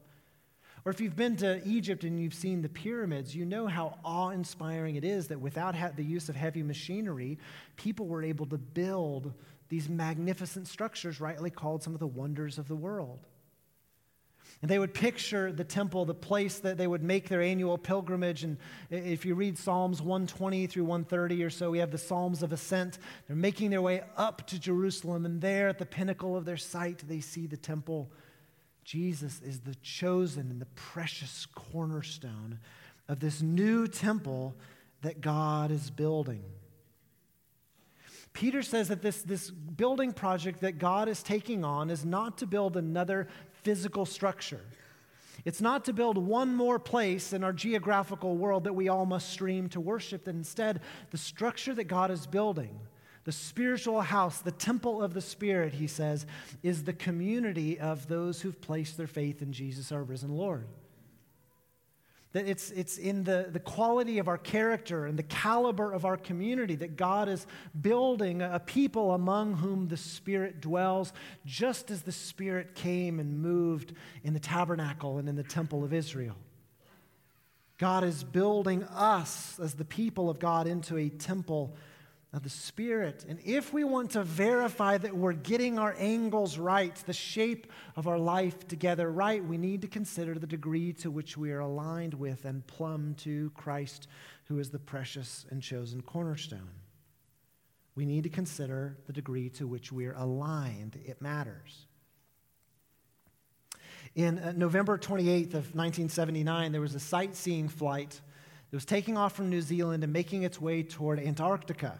Or 0.86 0.92
if 0.92 1.00
you've 1.00 1.16
been 1.16 1.36
to 1.36 1.60
Egypt 1.66 2.04
and 2.04 2.18
you've 2.18 2.32
seen 2.32 2.62
the 2.62 2.68
pyramids, 2.70 3.36
you 3.36 3.44
know 3.44 3.66
how 3.66 3.98
awe 4.02 4.30
inspiring 4.30 4.96
it 4.96 5.04
is 5.04 5.28
that 5.28 5.38
without 5.38 5.74
the 5.96 6.04
use 6.04 6.30
of 6.30 6.36
heavy 6.36 6.62
machinery, 6.62 7.38
people 7.76 8.06
were 8.06 8.22
able 8.22 8.46
to 8.46 8.56
build 8.56 9.34
these 9.68 9.90
magnificent 9.90 10.66
structures, 10.66 11.20
rightly 11.20 11.50
called 11.50 11.82
some 11.82 11.92
of 11.92 12.00
the 12.00 12.06
wonders 12.06 12.56
of 12.56 12.66
the 12.66 12.74
world. 12.74 13.26
And 14.62 14.70
they 14.70 14.78
would 14.78 14.92
picture 14.92 15.52
the 15.52 15.64
temple, 15.64 16.04
the 16.04 16.14
place 16.14 16.58
that 16.58 16.76
they 16.76 16.86
would 16.86 17.02
make 17.02 17.30
their 17.30 17.40
annual 17.40 17.78
pilgrimage. 17.78 18.44
And 18.44 18.58
if 18.90 19.24
you 19.24 19.34
read 19.34 19.56
Psalms 19.56 20.02
120 20.02 20.66
through 20.66 20.84
130 20.84 21.42
or 21.42 21.48
so, 21.48 21.70
we 21.70 21.78
have 21.78 21.90
the 21.90 21.98
Psalms 21.98 22.42
of 22.42 22.52
Ascent. 22.52 22.98
They're 23.26 23.36
making 23.36 23.70
their 23.70 23.80
way 23.80 24.02
up 24.18 24.46
to 24.48 24.58
Jerusalem, 24.58 25.24
and 25.24 25.40
there 25.40 25.68
at 25.68 25.78
the 25.78 25.86
pinnacle 25.86 26.36
of 26.36 26.44
their 26.44 26.58
sight, 26.58 27.02
they 27.08 27.20
see 27.20 27.46
the 27.46 27.56
temple. 27.56 28.10
Jesus 28.84 29.40
is 29.40 29.60
the 29.60 29.76
chosen 29.76 30.50
and 30.50 30.60
the 30.60 30.66
precious 30.74 31.46
cornerstone 31.46 32.58
of 33.08 33.20
this 33.20 33.40
new 33.40 33.86
temple 33.88 34.54
that 35.02 35.22
God 35.22 35.70
is 35.70 35.90
building. 35.90 36.44
Peter 38.32 38.62
says 38.62 38.88
that 38.88 39.02
this, 39.02 39.22
this 39.22 39.50
building 39.50 40.12
project 40.12 40.60
that 40.60 40.78
God 40.78 41.08
is 41.08 41.22
taking 41.22 41.64
on 41.64 41.90
is 41.90 42.04
not 42.04 42.38
to 42.38 42.46
build 42.46 42.76
another 42.76 43.28
physical 43.62 44.06
structure. 44.06 44.60
It's 45.44 45.60
not 45.60 45.86
to 45.86 45.92
build 45.92 46.18
one 46.18 46.54
more 46.54 46.78
place 46.78 47.32
in 47.32 47.42
our 47.42 47.52
geographical 47.52 48.36
world 48.36 48.64
that 48.64 48.74
we 48.74 48.88
all 48.88 49.06
must 49.06 49.30
stream 49.30 49.68
to 49.70 49.80
worship, 49.80 50.24
that 50.24 50.34
instead, 50.34 50.80
the 51.10 51.18
structure 51.18 51.74
that 51.74 51.84
God 51.84 52.10
is 52.10 52.26
building, 52.26 52.78
the 53.24 53.32
spiritual 53.32 54.02
house, 54.02 54.40
the 54.40 54.52
temple 54.52 55.02
of 55.02 55.14
the 55.14 55.20
Spirit, 55.20 55.72
he 55.72 55.86
says, 55.86 56.26
is 56.62 56.84
the 56.84 56.92
community 56.92 57.78
of 57.78 58.06
those 58.06 58.40
who've 58.40 58.60
placed 58.60 58.96
their 58.96 59.06
faith 59.06 59.42
in 59.42 59.52
Jesus, 59.52 59.92
our 59.92 60.02
risen 60.02 60.30
Lord. 60.30 60.66
That 62.32 62.46
it's, 62.46 62.70
it's 62.70 62.96
in 62.96 63.24
the, 63.24 63.48
the 63.50 63.58
quality 63.58 64.18
of 64.18 64.28
our 64.28 64.38
character 64.38 65.06
and 65.06 65.18
the 65.18 65.24
caliber 65.24 65.92
of 65.92 66.04
our 66.04 66.16
community 66.16 66.76
that 66.76 66.96
God 66.96 67.28
is 67.28 67.44
building 67.80 68.40
a 68.40 68.60
people 68.60 69.12
among 69.12 69.54
whom 69.54 69.88
the 69.88 69.96
Spirit 69.96 70.60
dwells, 70.60 71.12
just 71.44 71.90
as 71.90 72.02
the 72.02 72.12
Spirit 72.12 72.76
came 72.76 73.18
and 73.18 73.40
moved 73.42 73.94
in 74.22 74.32
the 74.32 74.40
tabernacle 74.40 75.18
and 75.18 75.28
in 75.28 75.34
the 75.34 75.42
temple 75.42 75.82
of 75.82 75.92
Israel. 75.92 76.36
God 77.78 78.04
is 78.04 78.22
building 78.22 78.84
us 78.84 79.58
as 79.58 79.74
the 79.74 79.86
people 79.86 80.28
of 80.28 80.38
God 80.38 80.66
into 80.66 80.98
a 80.98 81.08
temple 81.08 81.74
of 82.32 82.44
the 82.44 82.50
Spirit. 82.50 83.24
And 83.28 83.40
if 83.44 83.72
we 83.72 83.82
want 83.82 84.12
to 84.12 84.22
verify 84.22 84.98
that 84.98 85.16
we're 85.16 85.32
getting 85.32 85.78
our 85.78 85.94
angles 85.98 86.58
right, 86.58 86.94
the 87.06 87.12
shape 87.12 87.66
of 87.96 88.06
our 88.06 88.18
life 88.18 88.68
together 88.68 89.10
right, 89.10 89.44
we 89.44 89.58
need 89.58 89.82
to 89.82 89.88
consider 89.88 90.34
the 90.34 90.46
degree 90.46 90.92
to 90.94 91.10
which 91.10 91.36
we 91.36 91.50
are 91.50 91.60
aligned 91.60 92.14
with 92.14 92.44
and 92.44 92.64
plumb 92.66 93.14
to 93.18 93.50
Christ, 93.56 94.06
who 94.44 94.60
is 94.60 94.70
the 94.70 94.78
precious 94.78 95.44
and 95.50 95.60
chosen 95.60 96.02
cornerstone. 96.02 96.70
We 97.96 98.06
need 98.06 98.22
to 98.22 98.30
consider 98.30 98.96
the 99.06 99.12
degree 99.12 99.50
to 99.50 99.66
which 99.66 99.90
we 99.90 100.06
are 100.06 100.14
aligned. 100.14 101.00
It 101.04 101.20
matters. 101.20 101.86
In 104.14 104.38
uh, 104.38 104.52
November 104.56 104.96
28th 104.98 105.54
of 105.54 105.74
1979, 105.74 106.72
there 106.72 106.80
was 106.80 106.94
a 106.94 107.00
sightseeing 107.00 107.68
flight 107.68 108.20
that 108.70 108.76
was 108.76 108.84
taking 108.84 109.16
off 109.16 109.34
from 109.34 109.50
New 109.50 109.60
Zealand 109.60 110.04
and 110.04 110.12
making 110.12 110.44
its 110.44 110.60
way 110.60 110.84
toward 110.84 111.18
Antarctica. 111.18 111.98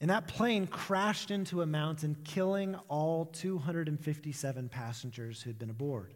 And 0.00 0.08
that 0.08 0.26
plane 0.26 0.66
crashed 0.66 1.30
into 1.30 1.60
a 1.60 1.66
mountain, 1.66 2.16
killing 2.24 2.74
all 2.88 3.26
257 3.26 4.68
passengers 4.70 5.42
who'd 5.42 5.58
been 5.58 5.70
aboard. 5.70 6.14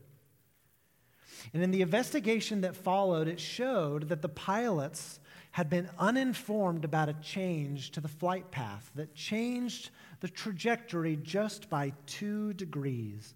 And 1.52 1.62
in 1.62 1.70
the 1.70 1.82
investigation 1.82 2.62
that 2.62 2.76
followed, 2.76 3.28
it 3.28 3.38
showed 3.38 4.08
that 4.08 4.22
the 4.22 4.28
pilots 4.28 5.20
had 5.50 5.68
been 5.68 5.90
uninformed 5.98 6.84
about 6.84 7.08
a 7.08 7.14
change 7.14 7.90
to 7.92 8.00
the 8.00 8.08
flight 8.08 8.50
path 8.50 8.90
that 8.94 9.14
changed 9.14 9.90
the 10.20 10.28
trajectory 10.28 11.16
just 11.16 11.68
by 11.68 11.92
two 12.06 12.54
degrees. 12.54 13.34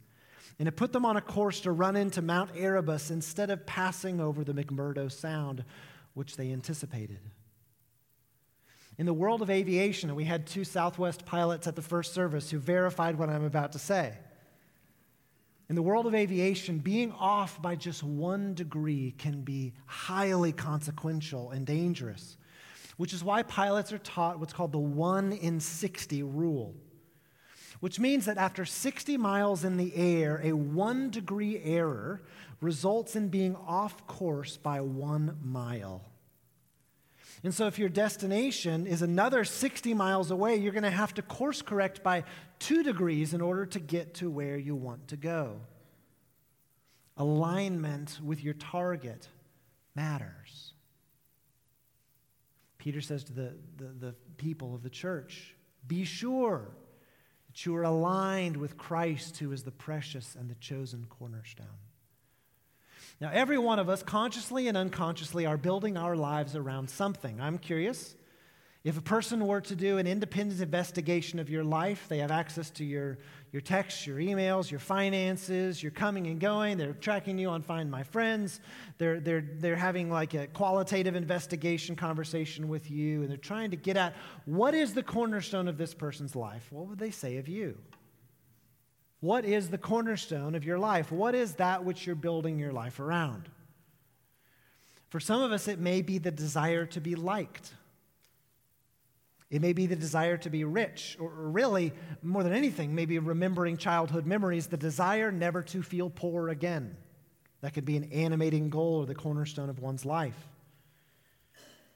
And 0.58 0.66
it 0.66 0.76
put 0.76 0.92
them 0.92 1.04
on 1.04 1.16
a 1.16 1.20
course 1.20 1.60
to 1.60 1.72
run 1.72 1.94
into 1.94 2.22
Mount 2.22 2.50
Erebus 2.56 3.10
instead 3.10 3.50
of 3.50 3.66
passing 3.66 4.20
over 4.20 4.42
the 4.42 4.54
McMurdo 4.54 5.12
Sound, 5.12 5.64
which 6.14 6.36
they 6.36 6.52
anticipated. 6.52 7.20
In 8.98 9.06
the 9.06 9.14
world 9.14 9.42
of 9.42 9.48
aviation, 9.48 10.12
we 10.16 10.24
had 10.24 10.44
two 10.44 10.64
Southwest 10.64 11.24
pilots 11.24 11.68
at 11.68 11.76
the 11.76 11.82
first 11.82 12.12
service 12.12 12.50
who 12.50 12.58
verified 12.58 13.16
what 13.16 13.30
I'm 13.30 13.44
about 13.44 13.72
to 13.72 13.78
say. 13.78 14.18
In 15.68 15.76
the 15.76 15.82
world 15.82 16.06
of 16.06 16.14
aviation, 16.16 16.78
being 16.78 17.12
off 17.12 17.62
by 17.62 17.76
just 17.76 18.02
one 18.02 18.54
degree 18.54 19.14
can 19.16 19.42
be 19.42 19.74
highly 19.86 20.50
consequential 20.50 21.50
and 21.50 21.64
dangerous, 21.64 22.36
which 22.96 23.12
is 23.12 23.22
why 23.22 23.44
pilots 23.44 23.92
are 23.92 23.98
taught 23.98 24.40
what's 24.40 24.52
called 24.52 24.72
the 24.72 24.78
1 24.78 25.32
in 25.32 25.60
60 25.60 26.24
rule, 26.24 26.74
which 27.78 28.00
means 28.00 28.24
that 28.24 28.38
after 28.38 28.64
60 28.64 29.16
miles 29.16 29.62
in 29.62 29.76
the 29.76 29.94
air, 29.94 30.40
a 30.42 30.52
one 30.52 31.10
degree 31.10 31.62
error 31.62 32.22
results 32.60 33.14
in 33.14 33.28
being 33.28 33.54
off 33.54 34.08
course 34.08 34.56
by 34.56 34.80
one 34.80 35.36
mile. 35.44 36.07
And 37.44 37.54
so, 37.54 37.66
if 37.66 37.78
your 37.78 37.88
destination 37.88 38.86
is 38.86 39.02
another 39.02 39.44
60 39.44 39.94
miles 39.94 40.30
away, 40.30 40.56
you're 40.56 40.72
going 40.72 40.82
to 40.82 40.90
have 40.90 41.14
to 41.14 41.22
course 41.22 41.62
correct 41.62 42.02
by 42.02 42.24
two 42.58 42.82
degrees 42.82 43.32
in 43.32 43.40
order 43.40 43.64
to 43.66 43.78
get 43.78 44.14
to 44.14 44.30
where 44.30 44.56
you 44.56 44.74
want 44.74 45.08
to 45.08 45.16
go. 45.16 45.60
Alignment 47.16 48.18
with 48.22 48.42
your 48.42 48.54
target 48.54 49.28
matters. 49.94 50.72
Peter 52.78 53.00
says 53.00 53.24
to 53.24 53.32
the, 53.32 53.54
the, 53.76 53.84
the 53.84 54.14
people 54.36 54.74
of 54.74 54.82
the 54.82 54.90
church 54.90 55.54
be 55.86 56.04
sure 56.04 56.68
that 57.48 57.64
you 57.64 57.74
are 57.76 57.82
aligned 57.82 58.56
with 58.56 58.76
Christ, 58.76 59.38
who 59.38 59.52
is 59.52 59.62
the 59.62 59.70
precious 59.70 60.36
and 60.38 60.50
the 60.50 60.54
chosen 60.56 61.06
cornerstone. 61.08 61.66
Now, 63.20 63.30
every 63.32 63.58
one 63.58 63.78
of 63.78 63.88
us, 63.88 64.02
consciously 64.02 64.68
and 64.68 64.76
unconsciously, 64.76 65.44
are 65.44 65.56
building 65.56 65.96
our 65.96 66.14
lives 66.14 66.54
around 66.54 66.88
something. 66.88 67.40
I'm 67.40 67.58
curious. 67.58 68.14
If 68.84 68.96
a 68.96 69.02
person 69.02 69.44
were 69.46 69.60
to 69.62 69.74
do 69.74 69.98
an 69.98 70.06
independent 70.06 70.60
investigation 70.60 71.40
of 71.40 71.50
your 71.50 71.64
life, 71.64 72.06
they 72.08 72.18
have 72.18 72.30
access 72.30 72.70
to 72.70 72.84
your, 72.84 73.18
your 73.50 73.60
texts, 73.60 74.06
your 74.06 74.18
emails, 74.18 74.70
your 74.70 74.78
finances, 74.78 75.82
your 75.82 75.90
coming 75.90 76.28
and 76.28 76.38
going. 76.38 76.78
They're 76.78 76.92
tracking 76.92 77.38
you 77.38 77.48
on 77.48 77.60
Find 77.60 77.90
My 77.90 78.04
Friends. 78.04 78.60
They're, 78.98 79.18
they're, 79.18 79.44
they're 79.58 79.76
having 79.76 80.10
like 80.10 80.34
a 80.34 80.46
qualitative 80.46 81.16
investigation 81.16 81.96
conversation 81.96 82.68
with 82.68 82.88
you, 82.88 83.22
and 83.22 83.30
they're 83.30 83.36
trying 83.36 83.72
to 83.72 83.76
get 83.76 83.96
at 83.96 84.14
what 84.44 84.74
is 84.74 84.94
the 84.94 85.02
cornerstone 85.02 85.66
of 85.66 85.76
this 85.76 85.92
person's 85.92 86.36
life? 86.36 86.68
What 86.70 86.86
would 86.86 87.00
they 87.00 87.10
say 87.10 87.38
of 87.38 87.48
you? 87.48 87.76
What 89.20 89.44
is 89.44 89.68
the 89.68 89.78
cornerstone 89.78 90.54
of 90.54 90.64
your 90.64 90.78
life? 90.78 91.10
What 91.10 91.34
is 91.34 91.54
that 91.54 91.84
which 91.84 92.06
you're 92.06 92.14
building 92.14 92.58
your 92.58 92.72
life 92.72 93.00
around? 93.00 93.48
For 95.08 95.18
some 95.18 95.42
of 95.42 95.52
us, 95.52 95.66
it 95.66 95.78
may 95.78 96.02
be 96.02 96.18
the 96.18 96.30
desire 96.30 96.86
to 96.86 97.00
be 97.00 97.14
liked. 97.14 97.72
It 99.50 99.62
may 99.62 99.72
be 99.72 99.86
the 99.86 99.96
desire 99.96 100.36
to 100.38 100.50
be 100.50 100.64
rich, 100.64 101.16
or 101.18 101.30
really, 101.30 101.92
more 102.22 102.42
than 102.42 102.52
anything, 102.52 102.94
maybe 102.94 103.18
remembering 103.18 103.78
childhood 103.78 104.26
memories, 104.26 104.66
the 104.66 104.76
desire 104.76 105.32
never 105.32 105.62
to 105.62 105.82
feel 105.82 106.10
poor 106.10 106.50
again. 106.50 106.96
That 107.62 107.72
could 107.72 107.86
be 107.86 107.96
an 107.96 108.12
animating 108.12 108.68
goal 108.68 109.00
or 109.00 109.06
the 109.06 109.14
cornerstone 109.14 109.70
of 109.70 109.80
one's 109.80 110.04
life. 110.04 110.36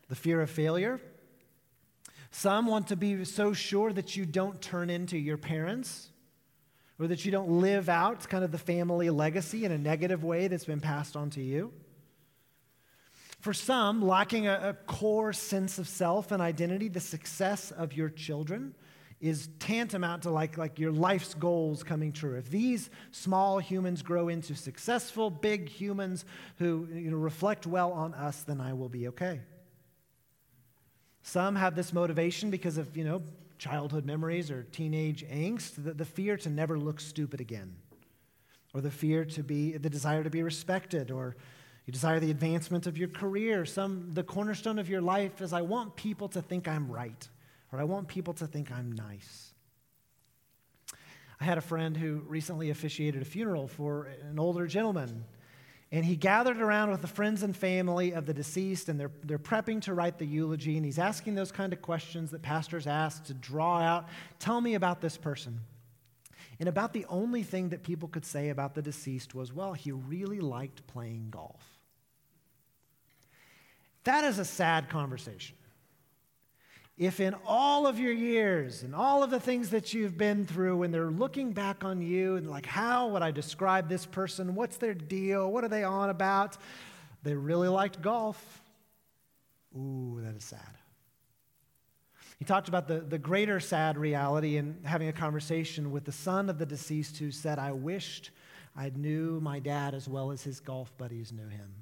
The 0.08 0.16
fear 0.16 0.40
of 0.40 0.50
failure. 0.50 1.00
Some 2.30 2.66
want 2.66 2.88
to 2.88 2.96
be 2.96 3.24
so 3.26 3.52
sure 3.52 3.92
that 3.92 4.16
you 4.16 4.24
don't 4.24 4.60
turn 4.60 4.88
into 4.88 5.18
your 5.18 5.36
parents 5.36 6.08
or 7.02 7.08
that 7.08 7.24
you 7.24 7.32
don't 7.32 7.60
live 7.60 7.88
out 7.88 8.28
kind 8.28 8.44
of 8.44 8.52
the 8.52 8.58
family 8.58 9.10
legacy 9.10 9.64
in 9.64 9.72
a 9.72 9.78
negative 9.78 10.22
way 10.22 10.46
that's 10.46 10.64
been 10.64 10.80
passed 10.80 11.16
on 11.16 11.30
to 11.30 11.42
you. 11.42 11.72
For 13.40 13.52
some, 13.52 14.00
lacking 14.00 14.46
a, 14.46 14.68
a 14.68 14.74
core 14.86 15.32
sense 15.32 15.80
of 15.80 15.88
self 15.88 16.30
and 16.30 16.40
identity, 16.40 16.86
the 16.86 17.00
success 17.00 17.72
of 17.72 17.92
your 17.92 18.08
children 18.08 18.76
is 19.20 19.48
tantamount 19.58 20.22
to 20.22 20.30
like, 20.30 20.56
like 20.56 20.78
your 20.78 20.92
life's 20.92 21.34
goals 21.34 21.82
coming 21.82 22.12
true. 22.12 22.36
If 22.36 22.50
these 22.50 22.88
small 23.10 23.58
humans 23.58 24.02
grow 24.02 24.28
into 24.28 24.54
successful, 24.54 25.28
big 25.28 25.68
humans 25.68 26.24
who 26.58 26.88
you 26.92 27.10
know, 27.10 27.16
reflect 27.16 27.66
well 27.66 27.92
on 27.92 28.14
us, 28.14 28.44
then 28.44 28.60
I 28.60 28.74
will 28.74 28.88
be 28.88 29.08
okay. 29.08 29.40
Some 31.22 31.56
have 31.56 31.74
this 31.74 31.92
motivation 31.92 32.50
because 32.50 32.78
of, 32.78 32.96
you 32.96 33.04
know, 33.04 33.22
childhood 33.62 34.04
memories 34.04 34.50
or 34.50 34.64
teenage 34.72 35.24
angst, 35.28 35.84
the, 35.84 35.94
the 35.94 36.04
fear 36.04 36.36
to 36.36 36.50
never 36.50 36.76
look 36.76 36.98
stupid 36.98 37.40
again, 37.40 37.72
or 38.74 38.80
the 38.80 38.90
fear 38.90 39.24
to 39.24 39.44
be, 39.44 39.76
the 39.76 39.88
desire 39.88 40.24
to 40.24 40.30
be 40.30 40.42
respected, 40.42 41.12
or 41.12 41.36
you 41.86 41.92
desire 41.92 42.18
the 42.18 42.32
advancement 42.32 42.88
of 42.88 42.98
your 42.98 43.06
career. 43.06 43.64
Some, 43.64 44.10
the 44.14 44.24
cornerstone 44.24 44.80
of 44.80 44.88
your 44.88 45.00
life 45.00 45.40
is 45.40 45.52
I 45.52 45.62
want 45.62 45.94
people 45.94 46.28
to 46.30 46.42
think 46.42 46.66
I'm 46.66 46.90
right, 46.90 47.28
or 47.70 47.78
I 47.78 47.84
want 47.84 48.08
people 48.08 48.34
to 48.34 48.48
think 48.48 48.72
I'm 48.72 48.90
nice. 48.90 49.52
I 51.40 51.44
had 51.44 51.56
a 51.56 51.60
friend 51.60 51.96
who 51.96 52.24
recently 52.26 52.70
officiated 52.70 53.22
a 53.22 53.24
funeral 53.24 53.68
for 53.68 54.08
an 54.28 54.40
older 54.40 54.66
gentleman. 54.66 55.24
And 55.92 56.06
he 56.06 56.16
gathered 56.16 56.58
around 56.58 56.90
with 56.90 57.02
the 57.02 57.06
friends 57.06 57.42
and 57.42 57.54
family 57.54 58.12
of 58.12 58.24
the 58.24 58.32
deceased, 58.32 58.88
and 58.88 58.98
they're, 58.98 59.10
they're 59.24 59.38
prepping 59.38 59.82
to 59.82 59.92
write 59.92 60.18
the 60.18 60.24
eulogy. 60.24 60.76
And 60.76 60.86
he's 60.86 60.98
asking 60.98 61.34
those 61.34 61.52
kind 61.52 61.70
of 61.74 61.82
questions 61.82 62.30
that 62.30 62.40
pastors 62.40 62.86
ask 62.86 63.24
to 63.24 63.34
draw 63.34 63.78
out 63.78 64.08
tell 64.38 64.62
me 64.62 64.74
about 64.74 65.02
this 65.02 65.18
person. 65.18 65.60
And 66.58 66.68
about 66.68 66.94
the 66.94 67.04
only 67.10 67.42
thing 67.42 67.68
that 67.70 67.82
people 67.82 68.08
could 68.08 68.24
say 68.24 68.48
about 68.48 68.74
the 68.74 68.80
deceased 68.80 69.34
was, 69.34 69.52
well, 69.52 69.74
he 69.74 69.92
really 69.92 70.40
liked 70.40 70.86
playing 70.86 71.28
golf. 71.30 71.62
That 74.04 74.24
is 74.24 74.38
a 74.38 74.44
sad 74.44 74.88
conversation. 74.88 75.56
If 76.98 77.20
in 77.20 77.34
all 77.46 77.86
of 77.86 77.98
your 77.98 78.12
years 78.12 78.82
and 78.82 78.94
all 78.94 79.22
of 79.22 79.30
the 79.30 79.40
things 79.40 79.70
that 79.70 79.94
you've 79.94 80.18
been 80.18 80.46
through, 80.46 80.76
when 80.76 80.92
they're 80.92 81.10
looking 81.10 81.52
back 81.52 81.84
on 81.84 82.02
you 82.02 82.36
and 82.36 82.50
like, 82.50 82.66
how 82.66 83.08
would 83.08 83.22
I 83.22 83.30
describe 83.30 83.88
this 83.88 84.04
person? 84.04 84.54
What's 84.54 84.76
their 84.76 84.94
deal? 84.94 85.50
What 85.50 85.64
are 85.64 85.68
they 85.68 85.84
on 85.84 86.10
about? 86.10 86.58
They 87.22 87.34
really 87.34 87.68
liked 87.68 88.02
golf. 88.02 88.62
Ooh, 89.76 90.20
that 90.22 90.36
is 90.36 90.44
sad. 90.44 90.60
He 92.38 92.44
talked 92.44 92.68
about 92.68 92.88
the, 92.88 93.00
the 93.00 93.18
greater 93.18 93.60
sad 93.60 93.96
reality 93.96 94.56
in 94.56 94.78
having 94.84 95.08
a 95.08 95.12
conversation 95.12 95.92
with 95.92 96.04
the 96.04 96.12
son 96.12 96.50
of 96.50 96.58
the 96.58 96.66
deceased 96.66 97.16
who 97.18 97.30
said, 97.30 97.58
I 97.58 97.72
wished 97.72 98.30
I 98.76 98.90
knew 98.90 99.40
my 99.40 99.58
dad 99.58 99.94
as 99.94 100.08
well 100.08 100.30
as 100.30 100.42
his 100.42 100.60
golf 100.60 100.96
buddies 100.96 101.32
knew 101.32 101.48
him. 101.48 101.74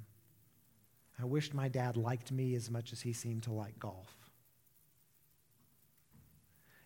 I 1.19 1.25
wished 1.25 1.53
my 1.53 1.67
dad 1.67 1.97
liked 1.97 2.31
me 2.31 2.55
as 2.55 2.69
much 2.69 2.91
as 2.91 3.01
he 3.01 3.13
seemed 3.13 3.43
to 3.43 3.53
like 3.53 3.79
golf. 3.79 4.20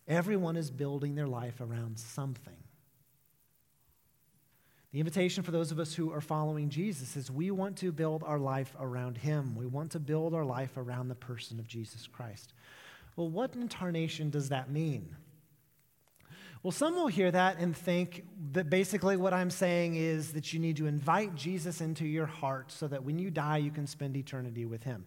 Everyone 0.08 0.56
is 0.56 0.70
building 0.70 1.14
their 1.14 1.26
life 1.26 1.60
around 1.60 1.98
something. 1.98 2.56
The 4.92 5.00
invitation 5.00 5.42
for 5.42 5.50
those 5.50 5.72
of 5.72 5.78
us 5.78 5.94
who 5.94 6.12
are 6.12 6.20
following 6.20 6.70
Jesus 6.70 7.16
is 7.16 7.30
we 7.30 7.50
want 7.50 7.76
to 7.78 7.92
build 7.92 8.22
our 8.22 8.38
life 8.38 8.74
around 8.80 9.18
Him. 9.18 9.54
We 9.56 9.66
want 9.66 9.90
to 9.92 10.00
build 10.00 10.32
our 10.32 10.44
life 10.44 10.76
around 10.76 11.08
the 11.08 11.14
person 11.14 11.58
of 11.58 11.66
Jesus 11.66 12.06
Christ. 12.06 12.54
Well, 13.16 13.28
what 13.28 13.54
incarnation 13.54 14.30
does 14.30 14.48
that 14.50 14.70
mean? 14.70 15.16
Well, 16.62 16.72
some 16.72 16.94
will 16.94 17.08
hear 17.08 17.30
that 17.30 17.58
and 17.58 17.76
think 17.76 18.24
that 18.52 18.70
basically 18.70 19.16
what 19.16 19.32
I'm 19.32 19.50
saying 19.50 19.96
is 19.96 20.32
that 20.32 20.52
you 20.52 20.60
need 20.60 20.78
to 20.78 20.86
invite 20.86 21.34
Jesus 21.34 21.80
into 21.80 22.06
your 22.06 22.26
heart 22.26 22.72
so 22.72 22.88
that 22.88 23.04
when 23.04 23.18
you 23.18 23.30
die, 23.30 23.58
you 23.58 23.70
can 23.70 23.86
spend 23.86 24.16
eternity 24.16 24.64
with 24.64 24.82
Him. 24.82 25.04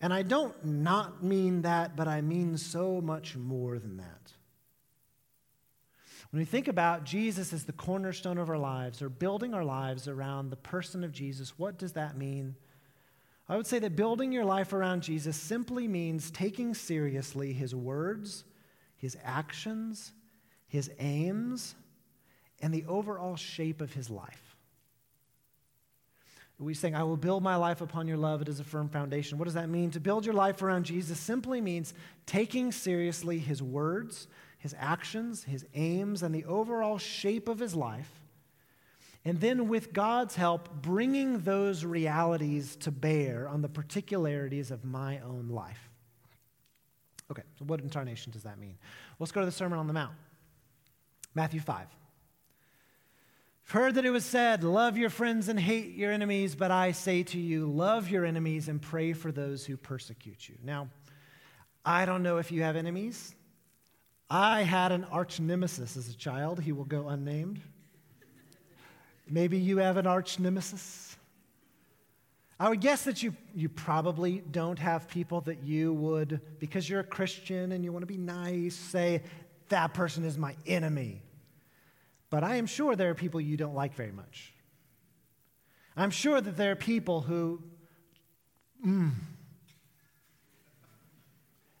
And 0.00 0.14
I 0.14 0.22
don't 0.22 0.64
not 0.64 1.22
mean 1.22 1.62
that, 1.62 1.94
but 1.96 2.08
I 2.08 2.20
mean 2.20 2.56
so 2.56 3.00
much 3.00 3.36
more 3.36 3.78
than 3.78 3.98
that. 3.98 4.32
When 6.30 6.38
we 6.38 6.46
think 6.46 6.68
about 6.68 7.04
Jesus 7.04 7.52
as 7.52 7.64
the 7.64 7.72
cornerstone 7.72 8.38
of 8.38 8.48
our 8.48 8.58
lives 8.58 9.02
or 9.02 9.08
building 9.08 9.52
our 9.52 9.64
lives 9.64 10.06
around 10.06 10.50
the 10.50 10.56
person 10.56 11.02
of 11.02 11.12
Jesus, 11.12 11.58
what 11.58 11.76
does 11.76 11.92
that 11.92 12.16
mean? 12.16 12.54
I 13.48 13.56
would 13.56 13.66
say 13.66 13.80
that 13.80 13.96
building 13.96 14.30
your 14.30 14.44
life 14.44 14.72
around 14.72 15.02
Jesus 15.02 15.36
simply 15.36 15.88
means 15.88 16.30
taking 16.30 16.72
seriously 16.72 17.52
his 17.52 17.74
words, 17.74 18.44
his 18.96 19.18
actions, 19.24 20.12
his 20.68 20.88
aims, 21.00 21.74
and 22.62 22.72
the 22.72 22.84
overall 22.86 23.34
shape 23.34 23.80
of 23.80 23.92
his 23.92 24.08
life. 24.08 24.49
We 26.60 26.74
sing, 26.74 26.94
I 26.94 27.04
will 27.04 27.16
build 27.16 27.42
my 27.42 27.56
life 27.56 27.80
upon 27.80 28.06
your 28.06 28.18
love. 28.18 28.42
It 28.42 28.48
is 28.48 28.60
a 28.60 28.64
firm 28.64 28.90
foundation. 28.90 29.38
What 29.38 29.46
does 29.46 29.54
that 29.54 29.70
mean? 29.70 29.90
To 29.92 30.00
build 30.00 30.26
your 30.26 30.34
life 30.34 30.60
around 30.62 30.84
Jesus 30.84 31.18
simply 31.18 31.62
means 31.62 31.94
taking 32.26 32.70
seriously 32.70 33.38
his 33.38 33.62
words, 33.62 34.28
his 34.58 34.74
actions, 34.78 35.44
his 35.44 35.64
aims, 35.74 36.22
and 36.22 36.34
the 36.34 36.44
overall 36.44 36.98
shape 36.98 37.48
of 37.48 37.58
his 37.58 37.74
life. 37.74 38.10
And 39.24 39.40
then, 39.40 39.68
with 39.68 39.94
God's 39.94 40.34
help, 40.36 40.82
bringing 40.82 41.40
those 41.40 41.84
realities 41.84 42.76
to 42.76 42.90
bear 42.90 43.48
on 43.48 43.62
the 43.62 43.68
particularities 43.68 44.70
of 44.70 44.84
my 44.84 45.18
own 45.20 45.48
life. 45.48 45.90
Okay, 47.30 47.42
so 47.58 47.64
what 47.64 47.80
incarnation 47.80 48.32
does 48.32 48.42
that 48.42 48.58
mean? 48.58 48.76
Let's 49.18 49.32
go 49.32 49.40
to 49.40 49.46
the 49.46 49.52
Sermon 49.52 49.78
on 49.78 49.86
the 49.86 49.92
Mount. 49.92 50.14
Matthew 51.34 51.60
5 51.60 51.86
heard 53.70 53.94
that 53.94 54.04
it 54.04 54.10
was 54.10 54.24
said, 54.24 54.64
Love 54.64 54.98
your 54.98 55.10
friends 55.10 55.48
and 55.48 55.58
hate 55.58 55.94
your 55.94 56.12
enemies, 56.12 56.54
but 56.54 56.70
I 56.70 56.92
say 56.92 57.22
to 57.24 57.38
you, 57.38 57.66
love 57.66 58.10
your 58.10 58.24
enemies 58.24 58.68
and 58.68 58.80
pray 58.80 59.12
for 59.12 59.30
those 59.32 59.64
who 59.64 59.76
persecute 59.76 60.48
you. 60.48 60.56
Now, 60.62 60.88
I 61.84 62.04
don't 62.04 62.22
know 62.22 62.38
if 62.38 62.52
you 62.52 62.62
have 62.62 62.76
enemies. 62.76 63.34
I 64.28 64.62
had 64.62 64.92
an 64.92 65.04
arch 65.04 65.40
nemesis 65.40 65.96
as 65.96 66.08
a 66.08 66.16
child. 66.16 66.60
He 66.60 66.72
will 66.72 66.84
go 66.84 67.08
unnamed. 67.08 67.60
Maybe 69.28 69.58
you 69.58 69.78
have 69.78 69.96
an 69.96 70.06
arch 70.06 70.38
nemesis. 70.38 71.16
I 72.58 72.68
would 72.68 72.80
guess 72.80 73.04
that 73.04 73.22
you, 73.22 73.34
you 73.54 73.68
probably 73.68 74.42
don't 74.50 74.78
have 74.78 75.08
people 75.08 75.40
that 75.42 75.62
you 75.62 75.94
would, 75.94 76.40
because 76.58 76.88
you're 76.88 77.00
a 77.00 77.04
Christian 77.04 77.72
and 77.72 77.82
you 77.82 77.92
want 77.92 78.02
to 78.02 78.06
be 78.06 78.18
nice, 78.18 78.74
say, 78.74 79.22
that 79.68 79.94
person 79.94 80.24
is 80.24 80.36
my 80.36 80.54
enemy. 80.66 81.22
But 82.30 82.44
I 82.44 82.56
am 82.56 82.66
sure 82.66 82.94
there 82.94 83.10
are 83.10 83.14
people 83.14 83.40
you 83.40 83.56
don't 83.56 83.74
like 83.74 83.94
very 83.94 84.12
much. 84.12 84.54
I'm 85.96 86.10
sure 86.10 86.40
that 86.40 86.56
there 86.56 86.70
are 86.70 86.76
people 86.76 87.20
who, 87.20 87.62
mm, 88.86 89.10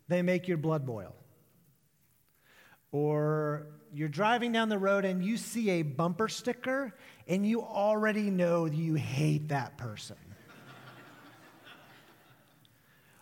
they 0.08 0.22
make 0.22 0.48
your 0.48 0.58
blood 0.58 0.84
boil. 0.84 1.14
Or 2.90 3.68
you're 3.92 4.08
driving 4.08 4.50
down 4.50 4.68
the 4.68 4.78
road 4.78 5.04
and 5.04 5.24
you 5.24 5.36
see 5.36 5.70
a 5.70 5.82
bumper 5.82 6.28
sticker 6.28 6.96
and 7.28 7.46
you 7.46 7.62
already 7.62 8.30
know 8.30 8.66
you 8.66 8.94
hate 8.94 9.48
that 9.48 9.78
person. 9.78 10.16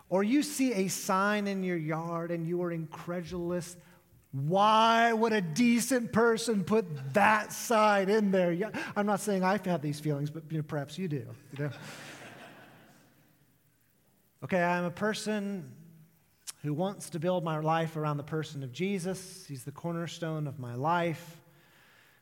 or 0.09 0.23
you 0.23 0.43
see 0.43 0.73
a 0.73 0.89
sign 0.89 1.47
in 1.47 1.63
your 1.63 1.77
yard 1.77 2.31
and 2.31 2.47
you 2.47 2.63
are 2.63 2.73
incredulous 2.73 3.77
why 4.47 5.13
would 5.13 5.33
a 5.33 5.41
decent 5.41 6.13
person 6.13 6.65
put 6.65 7.15
that 7.15 7.53
side 7.53 8.09
in 8.09 8.31
there? 8.31 8.53
Yeah, 8.53 8.71
I'm 8.95 9.07
not 9.07 9.21
saying 9.21 9.43
I've 9.43 9.65
had 9.65 9.83
these 9.83 9.99
feelings, 10.01 10.31
but 10.31 10.45
you 10.51 10.59
know, 10.59 10.63
perhaps 10.63 10.99
you 10.99 11.09
do. 11.09 11.27
You 11.57 11.65
know? 11.65 11.71
okay, 14.45 14.63
I'm 14.63 14.85
a 14.85 14.91
person 14.91 15.73
who 16.63 16.75
wants 16.75 17.11
to 17.11 17.19
build 17.19 17.45
my 17.45 17.59
life 17.59 17.97
around 17.97 18.17
the 18.17 18.23
person 18.23 18.63
of 18.63 18.73
Jesus. 18.73 19.45
He's 19.49 19.65
the 19.65 19.73
cornerstone 19.73 20.47
of 20.47 20.59
my 20.59 20.75
life. 20.75 21.41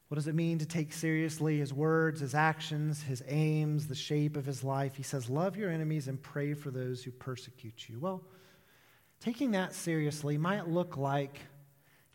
What 0.09 0.15
does 0.15 0.29
it 0.29 0.35
mean 0.35 0.59
to 0.59 0.67
take 0.67 0.93
seriously 0.93 1.59
his 1.59 1.73
words, 1.73 2.21
his 2.21 2.35
actions, 2.35 3.03
his 3.03 3.25
aims, 3.27 3.89
the 3.89 3.95
shape 3.95 4.37
of 4.37 4.47
his 4.47 4.63
life? 4.63 4.95
He 4.95 5.03
says, 5.03 5.29
Love 5.29 5.57
your 5.57 5.71
enemies 5.71 6.07
and 6.07 6.23
pray 6.23 6.55
for 6.55 6.71
those 6.71 7.03
who 7.03 7.11
persecute 7.11 7.89
you. 7.89 7.99
Well, 7.99 8.23
taking 9.19 9.51
that 9.53 9.75
seriously 9.75 10.39
might 10.39 10.69
look 10.69 10.97
like 10.97 11.41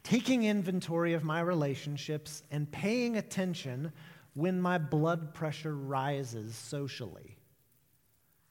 taking 0.03 0.43
inventory 0.43 1.13
of 1.13 1.23
my 1.23 1.41
relationships 1.41 2.43
and 2.51 2.71
paying 2.71 3.17
attention 3.17 3.91
when 4.33 4.61
my 4.61 4.77
blood 4.77 5.33
pressure 5.33 5.75
rises 5.75 6.55
socially. 6.55 7.37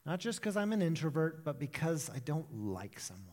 Not 0.05 0.19
just 0.19 0.39
because 0.39 0.57
I'm 0.57 0.73
an 0.73 0.81
introvert, 0.81 1.43
but 1.43 1.59
because 1.59 2.09
I 2.09 2.19
don't 2.19 2.47
like 2.53 2.99
someone. 2.99 3.27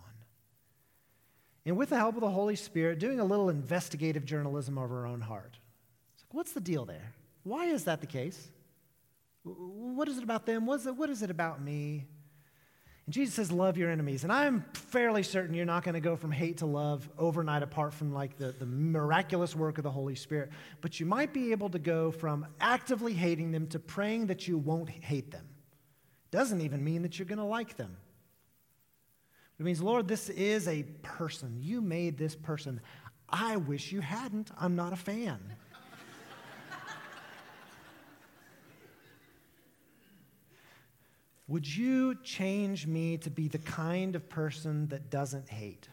And 1.64 1.76
with 1.76 1.90
the 1.90 1.96
help 1.96 2.14
of 2.14 2.22
the 2.22 2.30
Holy 2.30 2.56
Spirit, 2.56 2.98
doing 2.98 3.20
a 3.20 3.24
little 3.24 3.50
investigative 3.50 4.24
journalism 4.24 4.78
of 4.78 4.90
our 4.90 5.06
own 5.06 5.20
heart. 5.20 5.58
It's 6.14 6.24
like, 6.24 6.34
what's 6.34 6.52
the 6.52 6.60
deal 6.60 6.84
there? 6.84 7.14
Why 7.42 7.66
is 7.66 7.84
that 7.84 8.00
the 8.00 8.06
case? 8.06 8.48
What 9.44 10.08
is 10.08 10.18
it 10.18 10.24
about 10.24 10.46
them? 10.46 10.66
What 10.66 10.80
is 10.80 10.86
it, 10.86 10.96
what 10.96 11.10
is 11.10 11.22
it 11.22 11.30
about 11.30 11.62
me? 11.62 12.06
And 13.08 13.14
Jesus 13.14 13.36
says, 13.36 13.50
Love 13.50 13.78
your 13.78 13.90
enemies. 13.90 14.22
And 14.22 14.30
I'm 14.30 14.66
fairly 14.74 15.22
certain 15.22 15.54
you're 15.54 15.64
not 15.64 15.82
going 15.82 15.94
to 15.94 16.00
go 16.00 16.14
from 16.14 16.30
hate 16.30 16.58
to 16.58 16.66
love 16.66 17.08
overnight 17.16 17.62
apart 17.62 17.94
from 17.94 18.12
like 18.12 18.36
the, 18.36 18.52
the 18.52 18.66
miraculous 18.66 19.56
work 19.56 19.78
of 19.78 19.84
the 19.84 19.90
Holy 19.90 20.14
Spirit. 20.14 20.50
But 20.82 21.00
you 21.00 21.06
might 21.06 21.32
be 21.32 21.50
able 21.52 21.70
to 21.70 21.78
go 21.78 22.10
from 22.10 22.46
actively 22.60 23.14
hating 23.14 23.50
them 23.50 23.66
to 23.68 23.78
praying 23.78 24.26
that 24.26 24.46
you 24.46 24.58
won't 24.58 24.90
hate 24.90 25.30
them. 25.30 25.48
Doesn't 26.30 26.60
even 26.60 26.84
mean 26.84 27.00
that 27.00 27.18
you're 27.18 27.24
going 27.24 27.38
to 27.38 27.44
like 27.44 27.78
them. 27.78 27.96
It 29.58 29.62
means, 29.62 29.80
Lord, 29.80 30.06
this 30.06 30.28
is 30.28 30.68
a 30.68 30.82
person. 31.00 31.56
You 31.62 31.80
made 31.80 32.18
this 32.18 32.36
person. 32.36 32.78
I 33.26 33.56
wish 33.56 33.90
you 33.90 34.02
hadn't. 34.02 34.50
I'm 34.60 34.76
not 34.76 34.92
a 34.92 34.96
fan. 34.96 35.56
Would 41.48 41.66
you 41.66 42.14
change 42.22 42.86
me 42.86 43.16
to 43.18 43.30
be 43.30 43.48
the 43.48 43.58
kind 43.58 44.14
of 44.14 44.28
person 44.28 44.88
that 44.88 45.10
doesn't 45.10 45.48
hate? 45.48 45.88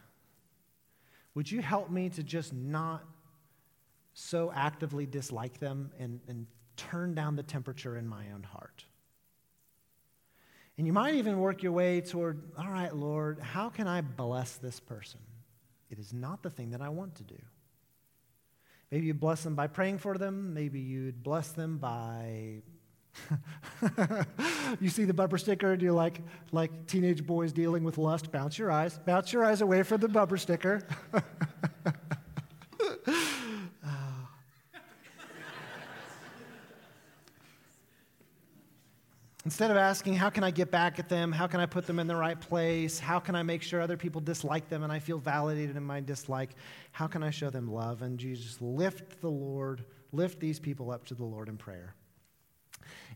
Would 1.34 1.50
you 1.50 1.62
help 1.62 1.90
me 1.90 2.10
to 2.10 2.22
just 2.22 2.52
not 2.52 3.02
so 4.12 4.52
actively 4.54 5.06
dislike 5.06 5.58
them 5.58 5.90
and, 5.98 6.20
and 6.28 6.46
turn 6.76 7.14
down 7.14 7.36
the 7.36 7.42
temperature 7.42 7.96
in 7.96 8.06
my 8.06 8.24
own 8.34 8.42
heart? 8.42 8.84
And 10.76 10.86
you 10.86 10.92
might 10.92 11.14
even 11.14 11.38
work 11.38 11.62
your 11.62 11.72
way 11.72 12.02
toward, 12.02 12.42
all 12.58 12.68
right, 12.68 12.94
Lord, 12.94 13.40
how 13.40 13.70
can 13.70 13.88
I 13.88 14.02
bless 14.02 14.56
this 14.56 14.78
person? 14.78 15.20
It 15.90 15.98
is 15.98 16.12
not 16.12 16.42
the 16.42 16.50
thing 16.50 16.70
that 16.72 16.82
I 16.82 16.90
want 16.90 17.14
to 17.16 17.22
do. 17.22 17.38
Maybe 18.90 19.06
you 19.06 19.14
bless 19.14 19.42
them 19.42 19.54
by 19.54 19.68
praying 19.68 19.98
for 19.98 20.18
them. 20.18 20.52
Maybe 20.52 20.80
you'd 20.80 21.22
bless 21.22 21.48
them 21.48 21.78
by. 21.78 22.62
you 24.80 24.88
see 24.88 25.04
the 25.04 25.14
bumper 25.14 25.38
sticker 25.38 25.72
and 25.72 25.82
you're 25.82 25.92
like, 25.92 26.20
like 26.52 26.86
teenage 26.86 27.26
boys 27.26 27.52
dealing 27.52 27.84
with 27.84 27.98
lust, 27.98 28.32
bounce 28.32 28.58
your 28.58 28.70
eyes, 28.70 28.98
bounce 28.98 29.32
your 29.32 29.44
eyes 29.44 29.60
away 29.60 29.82
from 29.82 30.00
the 30.00 30.08
bumper 30.08 30.36
sticker. 30.36 30.80
Instead 39.46 39.70
of 39.70 39.76
asking, 39.76 40.14
how 40.14 40.28
can 40.28 40.42
I 40.42 40.50
get 40.50 40.72
back 40.72 40.98
at 40.98 41.08
them? 41.08 41.30
How 41.30 41.46
can 41.46 41.60
I 41.60 41.66
put 41.66 41.86
them 41.86 42.00
in 42.00 42.08
the 42.08 42.16
right 42.16 42.38
place? 42.38 42.98
How 42.98 43.20
can 43.20 43.36
I 43.36 43.44
make 43.44 43.62
sure 43.62 43.80
other 43.80 43.96
people 43.96 44.20
dislike 44.20 44.68
them 44.68 44.82
and 44.82 44.92
I 44.92 44.98
feel 44.98 45.18
validated 45.18 45.76
in 45.76 45.84
my 45.84 46.00
dislike? 46.00 46.56
How 46.90 47.06
can 47.06 47.22
I 47.22 47.30
show 47.30 47.48
them 47.48 47.70
love? 47.70 48.02
And 48.02 48.18
Jesus, 48.18 48.60
lift 48.60 49.20
the 49.20 49.30
Lord, 49.30 49.84
lift 50.10 50.40
these 50.40 50.58
people 50.58 50.90
up 50.90 51.04
to 51.06 51.14
the 51.14 51.22
Lord 51.22 51.48
in 51.48 51.56
prayer. 51.56 51.94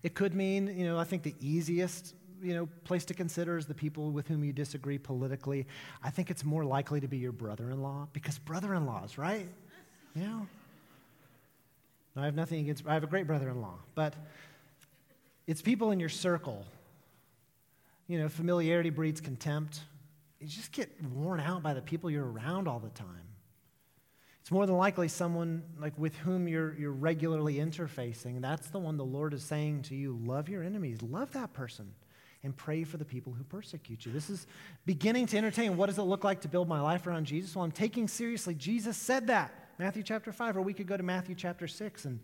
It 0.03 0.15
could 0.15 0.35
mean, 0.35 0.67
you 0.79 0.85
know, 0.85 0.99
I 0.99 1.05
think 1.05 1.23
the 1.23 1.35
easiest 1.41 2.15
you 2.43 2.55
know, 2.55 2.69
place 2.85 3.05
to 3.07 3.15
consider 3.15 3.59
is 3.59 3.67
the 3.67 3.75
people 3.75 4.11
with 4.11 4.29
whom 4.29 4.45
you 4.45 4.53
disagree 4.53 4.99
politically. 4.99 5.67
I 6.03 6.11
think 6.11 6.31
it's 6.31 6.45
more 6.45 6.65
likely 6.65 7.01
to 7.01 7.09
be 7.09 7.19
your 7.19 7.33
brother-in-law 7.33 8.09
because 8.13 8.39
brother-in-laws, 8.39 9.19
right? 9.19 9.47
You 10.15 10.23
know. 10.23 10.47
I 12.17 12.25
have 12.25 12.35
nothing 12.35 12.61
against. 12.61 12.87
I 12.87 12.95
have 12.95 13.05
a 13.05 13.07
great 13.07 13.27
brother-in-law, 13.27 13.79
but 13.95 14.15
it's 15.47 15.63
people 15.63 15.91
in 15.91 16.01
your 16.01 16.09
circle. 16.09 16.65
You 18.09 18.19
know, 18.19 18.29
familiarity 18.29 18.91
breeds 18.91 19.21
contempt. 19.21 19.81
You 20.41 20.49
just 20.49 20.73
get 20.73 20.91
worn 21.15 21.39
out 21.39 21.63
by 21.63 21.75
the 21.75 21.83
people 21.83 22.11
you're 22.11 22.29
around 22.29 22.67
all 22.67 22.81
the 22.81 22.91
time. 22.91 23.30
It's 24.51 24.53
more 24.53 24.67
than 24.67 24.79
likely 24.79 25.07
someone 25.07 25.63
like 25.79 25.97
with 25.97 26.17
whom 26.17 26.49
you're, 26.49 26.75
you're 26.75 26.91
regularly 26.91 27.59
interfacing. 27.59 28.41
That's 28.41 28.67
the 28.67 28.81
one 28.81 28.97
the 28.97 29.05
Lord 29.05 29.33
is 29.33 29.45
saying 29.45 29.83
to 29.83 29.95
you, 29.95 30.19
love 30.25 30.49
your 30.49 30.65
enemies, 30.65 31.03
love 31.03 31.31
that 31.35 31.53
person, 31.53 31.95
and 32.43 32.57
pray 32.57 32.83
for 32.83 32.97
the 32.97 33.05
people 33.05 33.33
who 33.33 33.45
persecute 33.45 34.05
you. 34.05 34.11
This 34.11 34.29
is 34.29 34.49
beginning 34.87 35.27
to 35.27 35.39
entertain 35.39 35.77
what 35.77 35.87
does 35.87 35.99
it 35.99 36.03
look 36.03 36.25
like 36.25 36.41
to 36.41 36.49
build 36.49 36.67
my 36.67 36.81
life 36.81 37.07
around 37.07 37.27
Jesus? 37.27 37.55
Well, 37.55 37.65
I'm 37.65 37.71
taking 37.71 38.09
seriously. 38.09 38.57
Jesus 38.57 38.97
said 38.97 39.29
that. 39.29 39.55
Matthew 39.79 40.03
chapter 40.03 40.33
5, 40.33 40.57
or 40.57 40.63
we 40.63 40.75
could 40.75 40.89
go 40.89 40.97
to 40.97 41.05
Matthew 41.05 41.37
chapter 41.37 41.69
6 41.69 42.07
and 42.07 42.19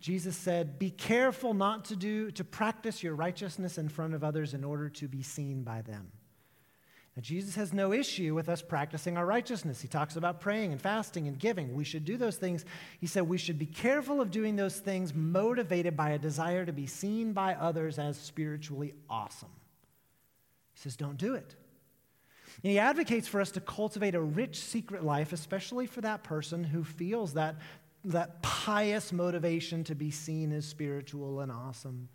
Jesus 0.00 0.36
said, 0.36 0.80
Be 0.80 0.90
careful 0.90 1.54
not 1.54 1.84
to 1.84 1.94
do, 1.94 2.32
to 2.32 2.42
practice 2.42 3.04
your 3.04 3.14
righteousness 3.14 3.78
in 3.78 3.88
front 3.88 4.14
of 4.14 4.24
others 4.24 4.52
in 4.52 4.64
order 4.64 4.88
to 4.88 5.06
be 5.06 5.22
seen 5.22 5.62
by 5.62 5.82
them. 5.82 6.10
Jesus 7.22 7.54
has 7.56 7.72
no 7.72 7.92
issue 7.92 8.34
with 8.34 8.48
us 8.48 8.62
practicing 8.62 9.16
our 9.16 9.26
righteousness. 9.26 9.80
He 9.80 9.88
talks 9.88 10.16
about 10.16 10.40
praying 10.40 10.72
and 10.72 10.80
fasting 10.80 11.26
and 11.26 11.38
giving. 11.38 11.74
We 11.74 11.84
should 11.84 12.04
do 12.04 12.16
those 12.16 12.36
things. 12.36 12.64
He 13.00 13.06
said 13.06 13.22
we 13.22 13.38
should 13.38 13.58
be 13.58 13.66
careful 13.66 14.20
of 14.20 14.30
doing 14.30 14.56
those 14.56 14.78
things 14.78 15.14
motivated 15.14 15.96
by 15.96 16.10
a 16.10 16.18
desire 16.18 16.64
to 16.66 16.72
be 16.72 16.86
seen 16.86 17.32
by 17.32 17.54
others 17.54 17.98
as 17.98 18.18
spiritually 18.18 18.94
awesome. 19.08 19.50
He 20.74 20.80
says, 20.80 20.96
Don't 20.96 21.16
do 21.16 21.34
it. 21.34 21.56
And 22.62 22.72
he 22.72 22.78
advocates 22.78 23.28
for 23.28 23.40
us 23.40 23.52
to 23.52 23.60
cultivate 23.60 24.14
a 24.14 24.20
rich 24.20 24.60
secret 24.60 25.04
life, 25.04 25.32
especially 25.32 25.86
for 25.86 26.00
that 26.00 26.24
person 26.24 26.64
who 26.64 26.84
feels 26.84 27.34
that 27.34 27.56
that 28.04 28.42
pious 28.42 29.12
motivation 29.12 29.84
to 29.84 29.94
be 29.94 30.10
seen 30.10 30.52
as 30.52 30.64
spiritual 30.64 31.40
and 31.40 31.50
awesome. 31.50 32.08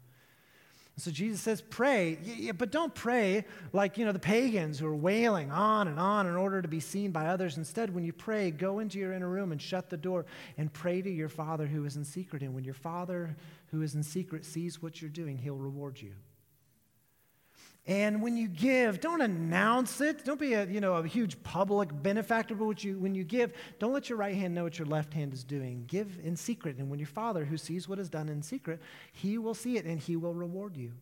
So 0.95 1.09
Jesus 1.09 1.41
says, 1.41 1.59
pray, 1.59 2.19
yeah, 2.23 2.51
but 2.51 2.71
don't 2.71 2.93
pray 2.93 3.45
like, 3.71 3.97
you 3.97 4.05
know, 4.05 4.11
the 4.11 4.19
pagans 4.19 4.77
who 4.77 4.85
are 4.85 4.95
wailing 4.95 5.51
on 5.51 5.87
and 5.87 5.99
on 5.99 6.27
in 6.27 6.35
order 6.35 6.61
to 6.61 6.67
be 6.67 6.79
seen 6.79 7.09
by 7.09 7.25
others. 7.27 7.57
Instead, 7.57 7.93
when 7.93 8.03
you 8.03 8.13
pray, 8.13 8.51
go 8.51 8.77
into 8.77 8.99
your 8.99 9.11
inner 9.11 9.27
room 9.27 9.51
and 9.51 9.59
shut 9.59 9.89
the 9.89 9.97
door 9.97 10.27
and 10.55 10.71
pray 10.71 11.01
to 11.01 11.09
your 11.09 11.29
Father 11.29 11.65
who 11.65 11.83
is 11.85 11.95
in 11.95 12.05
secret. 12.05 12.43
And 12.43 12.53
when 12.53 12.63
your 12.63 12.75
Father 12.75 13.35
who 13.71 13.81
is 13.81 13.95
in 13.95 14.03
secret 14.03 14.45
sees 14.45 14.83
what 14.83 15.01
you're 15.01 15.09
doing, 15.09 15.35
he'll 15.35 15.55
reward 15.55 15.99
you. 15.99 16.13
And 17.85 18.21
when 18.21 18.37
you 18.37 18.47
give, 18.47 19.01
don't 19.01 19.21
announce 19.21 19.99
it. 19.99 20.23
Don't 20.23 20.39
be 20.39 20.53
a, 20.53 20.65
you 20.65 20.79
know, 20.79 20.93
a 20.95 21.05
huge 21.05 21.41
public 21.43 21.89
benefactor, 22.01 22.55
but 22.55 22.81
you, 22.81 22.97
when 22.97 23.13
you 23.13 23.25
give, 23.25 23.51
don't 23.77 23.91
let 23.91 24.07
your 24.07 24.17
right 24.17 24.35
hand 24.35 24.55
know 24.55 24.63
what 24.63 24.79
your 24.79 24.87
left 24.87 25.13
hand 25.13 25.33
is 25.33 25.43
doing. 25.43 25.83
Give 25.87 26.17
in 26.23 26.37
secret. 26.37 26.77
And 26.77 26.89
when 26.89 26.99
your 26.99 27.07
Father, 27.07 27.43
who 27.43 27.57
sees 27.57 27.89
what 27.89 27.99
is 27.99 28.09
done 28.09 28.29
in 28.29 28.41
secret, 28.41 28.81
he 29.11 29.37
will 29.37 29.53
see 29.53 29.75
it 29.75 29.83
and 29.83 29.99
he 29.99 30.15
will 30.15 30.33
reward 30.33 30.77
you. 30.77 30.93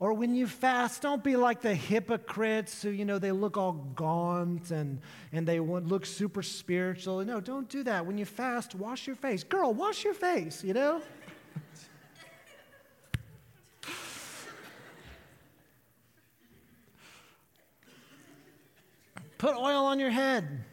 Or 0.00 0.14
when 0.14 0.34
you 0.34 0.46
fast, 0.46 1.02
don't 1.02 1.22
be 1.22 1.36
like 1.36 1.60
the 1.60 1.74
hypocrites 1.74 2.82
who, 2.82 2.90
you 2.90 3.04
know, 3.04 3.18
they 3.18 3.30
look 3.30 3.56
all 3.56 3.72
gaunt 3.72 4.70
and, 4.70 5.00
and 5.32 5.46
they 5.46 5.60
look 5.60 6.04
super 6.04 6.42
spiritual. 6.42 7.24
No, 7.24 7.40
don't 7.40 7.68
do 7.68 7.84
that. 7.84 8.04
When 8.04 8.18
you 8.18 8.24
fast, 8.24 8.74
wash 8.74 9.06
your 9.06 9.16
face. 9.16 9.44
Girl, 9.44 9.72
wash 9.72 10.02
your 10.02 10.14
face, 10.14 10.64
you 10.64 10.72
know? 10.72 11.00
Put 19.44 19.56
oil 19.56 19.84
on 19.84 19.98
your 19.98 20.08
head. 20.08 20.64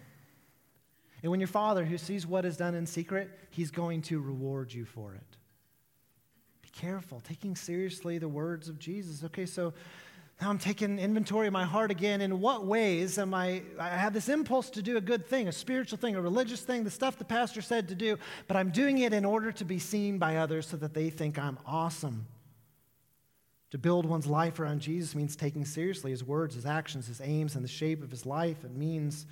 And 1.21 1.29
when 1.29 1.41
your 1.41 1.47
Father, 1.47 1.83
who 1.83 1.97
sees 1.97 2.25
what 2.25 2.45
is 2.45 2.55
done 2.55 2.73
in 2.73 2.85
secret, 2.85 3.29
he's 3.49 3.69
going 3.69 4.01
to 4.03 4.21
reward 4.21 4.73
you 4.73 4.85
for 4.85 5.13
it. 5.13 5.37
Be 6.61 6.69
careful, 6.69 7.19
taking 7.19 7.57
seriously 7.57 8.17
the 8.17 8.29
words 8.29 8.69
of 8.69 8.79
Jesus. 8.79 9.25
Okay, 9.25 9.45
so 9.45 9.73
now 10.41 10.49
I'm 10.49 10.57
taking 10.57 10.99
inventory 10.99 11.47
of 11.47 11.53
my 11.53 11.65
heart 11.65 11.91
again. 11.91 12.21
In 12.21 12.39
what 12.39 12.65
ways 12.65 13.17
am 13.17 13.33
I? 13.33 13.61
I 13.77 13.89
have 13.89 14.13
this 14.13 14.29
impulse 14.29 14.69
to 14.69 14.81
do 14.81 14.95
a 14.95 15.01
good 15.01 15.27
thing, 15.27 15.49
a 15.49 15.51
spiritual 15.51 15.97
thing, 15.97 16.15
a 16.15 16.21
religious 16.21 16.61
thing, 16.61 16.85
the 16.85 16.91
stuff 16.91 17.17
the 17.17 17.25
pastor 17.25 17.61
said 17.61 17.89
to 17.89 17.95
do, 17.95 18.17
but 18.47 18.55
I'm 18.55 18.69
doing 18.69 18.99
it 18.99 19.11
in 19.11 19.25
order 19.25 19.51
to 19.51 19.65
be 19.65 19.79
seen 19.79 20.17
by 20.17 20.37
others 20.37 20.65
so 20.65 20.77
that 20.77 20.93
they 20.93 21.09
think 21.09 21.37
I'm 21.37 21.59
awesome. 21.65 22.25
To 23.71 23.77
build 23.77 24.05
one's 24.05 24.27
life 24.27 24.59
around 24.59 24.81
Jesus 24.81 25.15
means 25.15 25.35
taking 25.35 25.63
seriously 25.63 26.11
his 26.11 26.23
words, 26.23 26.55
his 26.55 26.65
actions, 26.65 27.07
his 27.07 27.21
aims, 27.21 27.55
and 27.55 27.63
the 27.63 27.69
shape 27.69 28.03
of 28.03 28.11
his 28.11 28.25
life. 28.25 28.63
It 28.65 28.75
means 28.75 29.25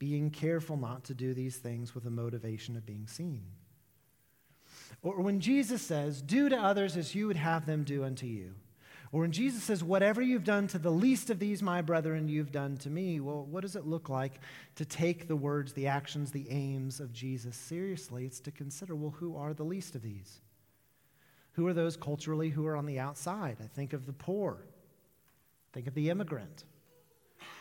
being 0.00 0.30
careful 0.30 0.76
not 0.76 1.04
to 1.04 1.14
do 1.14 1.32
these 1.32 1.56
things 1.56 1.94
with 1.94 2.04
the 2.04 2.10
motivation 2.10 2.76
of 2.76 2.84
being 2.84 3.06
seen. 3.06 3.42
Or 5.02 5.20
when 5.20 5.38
Jesus 5.38 5.80
says, 5.80 6.22
Do 6.22 6.48
to 6.48 6.56
others 6.56 6.96
as 6.96 7.14
you 7.14 7.28
would 7.28 7.36
have 7.36 7.66
them 7.66 7.84
do 7.84 8.02
unto 8.04 8.26
you. 8.26 8.54
Or 9.12 9.20
when 9.20 9.32
Jesus 9.32 9.62
says, 9.62 9.84
Whatever 9.84 10.20
you've 10.20 10.42
done 10.42 10.66
to 10.68 10.78
the 10.78 10.90
least 10.90 11.30
of 11.30 11.38
these, 11.38 11.62
my 11.62 11.80
brethren, 11.80 12.26
you've 12.26 12.50
done 12.50 12.76
to 12.78 12.90
me. 12.90 13.20
Well, 13.20 13.44
what 13.44 13.60
does 13.60 13.76
it 13.76 13.86
look 13.86 14.08
like 14.08 14.40
to 14.74 14.84
take 14.84 15.28
the 15.28 15.36
words, 15.36 15.72
the 15.72 15.86
actions, 15.86 16.32
the 16.32 16.50
aims 16.50 16.98
of 16.98 17.12
Jesus 17.12 17.54
seriously? 17.54 18.24
It's 18.24 18.40
to 18.40 18.50
consider, 18.50 18.96
well, 18.96 19.14
who 19.18 19.36
are 19.36 19.54
the 19.54 19.62
least 19.62 19.94
of 19.94 20.02
these? 20.02 20.40
Who 21.54 21.66
are 21.66 21.72
those 21.72 21.96
culturally 21.96 22.50
who 22.50 22.66
are 22.66 22.76
on 22.76 22.86
the 22.86 22.98
outside? 22.98 23.56
I 23.62 23.66
think 23.66 23.92
of 23.92 24.06
the 24.06 24.12
poor. 24.12 24.58
Think 25.72 25.86
of 25.86 25.94
the 25.94 26.10
immigrant. 26.10 26.64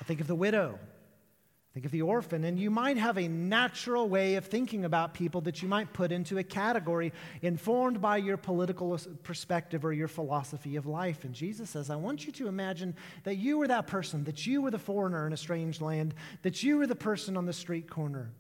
I 0.02 0.04
think 0.04 0.20
of 0.20 0.28
the 0.28 0.36
widow. 0.36 0.80
I 0.80 1.74
Think 1.74 1.86
of 1.86 1.92
the 1.92 2.04
orphan. 2.04 2.44
And 2.44 2.60
you 2.60 2.70
might 2.70 2.98
have 2.98 3.18
a 3.18 3.28
natural 3.28 4.08
way 4.08 4.36
of 4.36 4.46
thinking 4.46 4.86
about 4.86 5.16
people 5.16 5.42
that 5.42 5.64
you 5.64 5.68
might 5.68 5.92
put 5.92 6.12
into 6.12 6.38
a 6.38 6.44
category 6.44 7.12
informed 7.42 8.00
by 8.00 8.18
your 8.18 8.38
political 8.38 9.00
perspective 9.24 9.84
or 9.84 9.92
your 9.92 10.08
philosophy 10.08 10.76
of 10.76 10.86
life. 10.86 11.24
And 11.24 11.34
Jesus 11.34 11.72
says, 11.72 11.90
I 11.90 11.96
want 11.96 12.28
you 12.28 12.32
to 12.34 12.48
imagine 12.48 12.96
that 13.24 13.36
you 13.36 13.58
were 13.58 13.68
that 13.68 13.88
person, 13.88 14.24
that 14.26 14.46
you 14.46 14.62
were 14.62 14.70
the 14.70 14.78
foreigner 14.78 15.26
in 15.26 15.34
a 15.34 15.38
strange 15.38 15.82
land, 15.82 16.14
that 16.44 16.62
you 16.62 16.78
were 16.78 16.88
the 16.88 16.96
person 16.96 17.38
on 17.38 17.48
the 17.48 17.54
street 17.54 17.90
corner, 17.90 18.32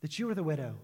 that 0.00 0.18
you 0.18 0.26
were 0.26 0.34
the 0.34 0.42
widow 0.42 0.76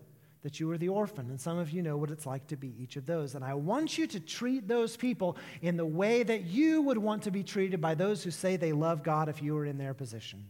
that 0.46 0.60
you 0.60 0.70
are 0.70 0.78
the 0.78 0.88
orphan. 0.88 1.28
And 1.28 1.40
some 1.40 1.58
of 1.58 1.72
you 1.72 1.82
know 1.82 1.96
what 1.96 2.12
it's 2.12 2.24
like 2.24 2.46
to 2.46 2.56
be 2.56 2.72
each 2.80 2.94
of 2.94 3.04
those. 3.04 3.34
And 3.34 3.44
I 3.44 3.54
want 3.54 3.98
you 3.98 4.06
to 4.06 4.20
treat 4.20 4.68
those 4.68 4.96
people 4.96 5.36
in 5.60 5.76
the 5.76 5.84
way 5.84 6.22
that 6.22 6.44
you 6.44 6.82
would 6.82 6.98
want 6.98 7.24
to 7.24 7.32
be 7.32 7.42
treated 7.42 7.80
by 7.80 7.96
those 7.96 8.22
who 8.22 8.30
say 8.30 8.54
they 8.54 8.70
love 8.70 9.02
God 9.02 9.28
if 9.28 9.42
you 9.42 9.56
were 9.56 9.66
in 9.66 9.76
their 9.76 9.92
position. 9.92 10.46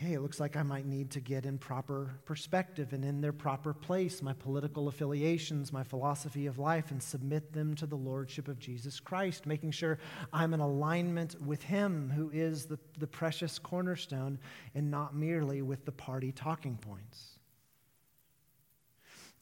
Okay, 0.00 0.14
it 0.14 0.20
looks 0.20 0.40
like 0.40 0.56
I 0.56 0.62
might 0.62 0.86
need 0.86 1.10
to 1.10 1.20
get 1.20 1.44
in 1.44 1.58
proper 1.58 2.14
perspective 2.24 2.94
and 2.94 3.04
in 3.04 3.20
their 3.20 3.32
proper 3.32 3.74
place 3.74 4.22
my 4.22 4.32
political 4.32 4.88
affiliations, 4.88 5.72
my 5.72 5.82
philosophy 5.82 6.46
of 6.46 6.58
life, 6.58 6.90
and 6.90 7.02
submit 7.02 7.52
them 7.52 7.74
to 7.74 7.86
the 7.86 7.96
Lordship 7.96 8.48
of 8.48 8.58
Jesus 8.58 8.98
Christ, 8.98 9.44
making 9.44 9.72
sure 9.72 9.98
I'm 10.32 10.54
in 10.54 10.60
alignment 10.60 11.36
with 11.42 11.62
Him 11.62 12.10
who 12.14 12.30
is 12.30 12.64
the, 12.64 12.78
the 12.98 13.06
precious 13.06 13.58
cornerstone 13.58 14.38
and 14.74 14.90
not 14.90 15.14
merely 15.14 15.60
with 15.60 15.84
the 15.84 15.92
party 15.92 16.32
talking 16.32 16.78
points. 16.78 17.38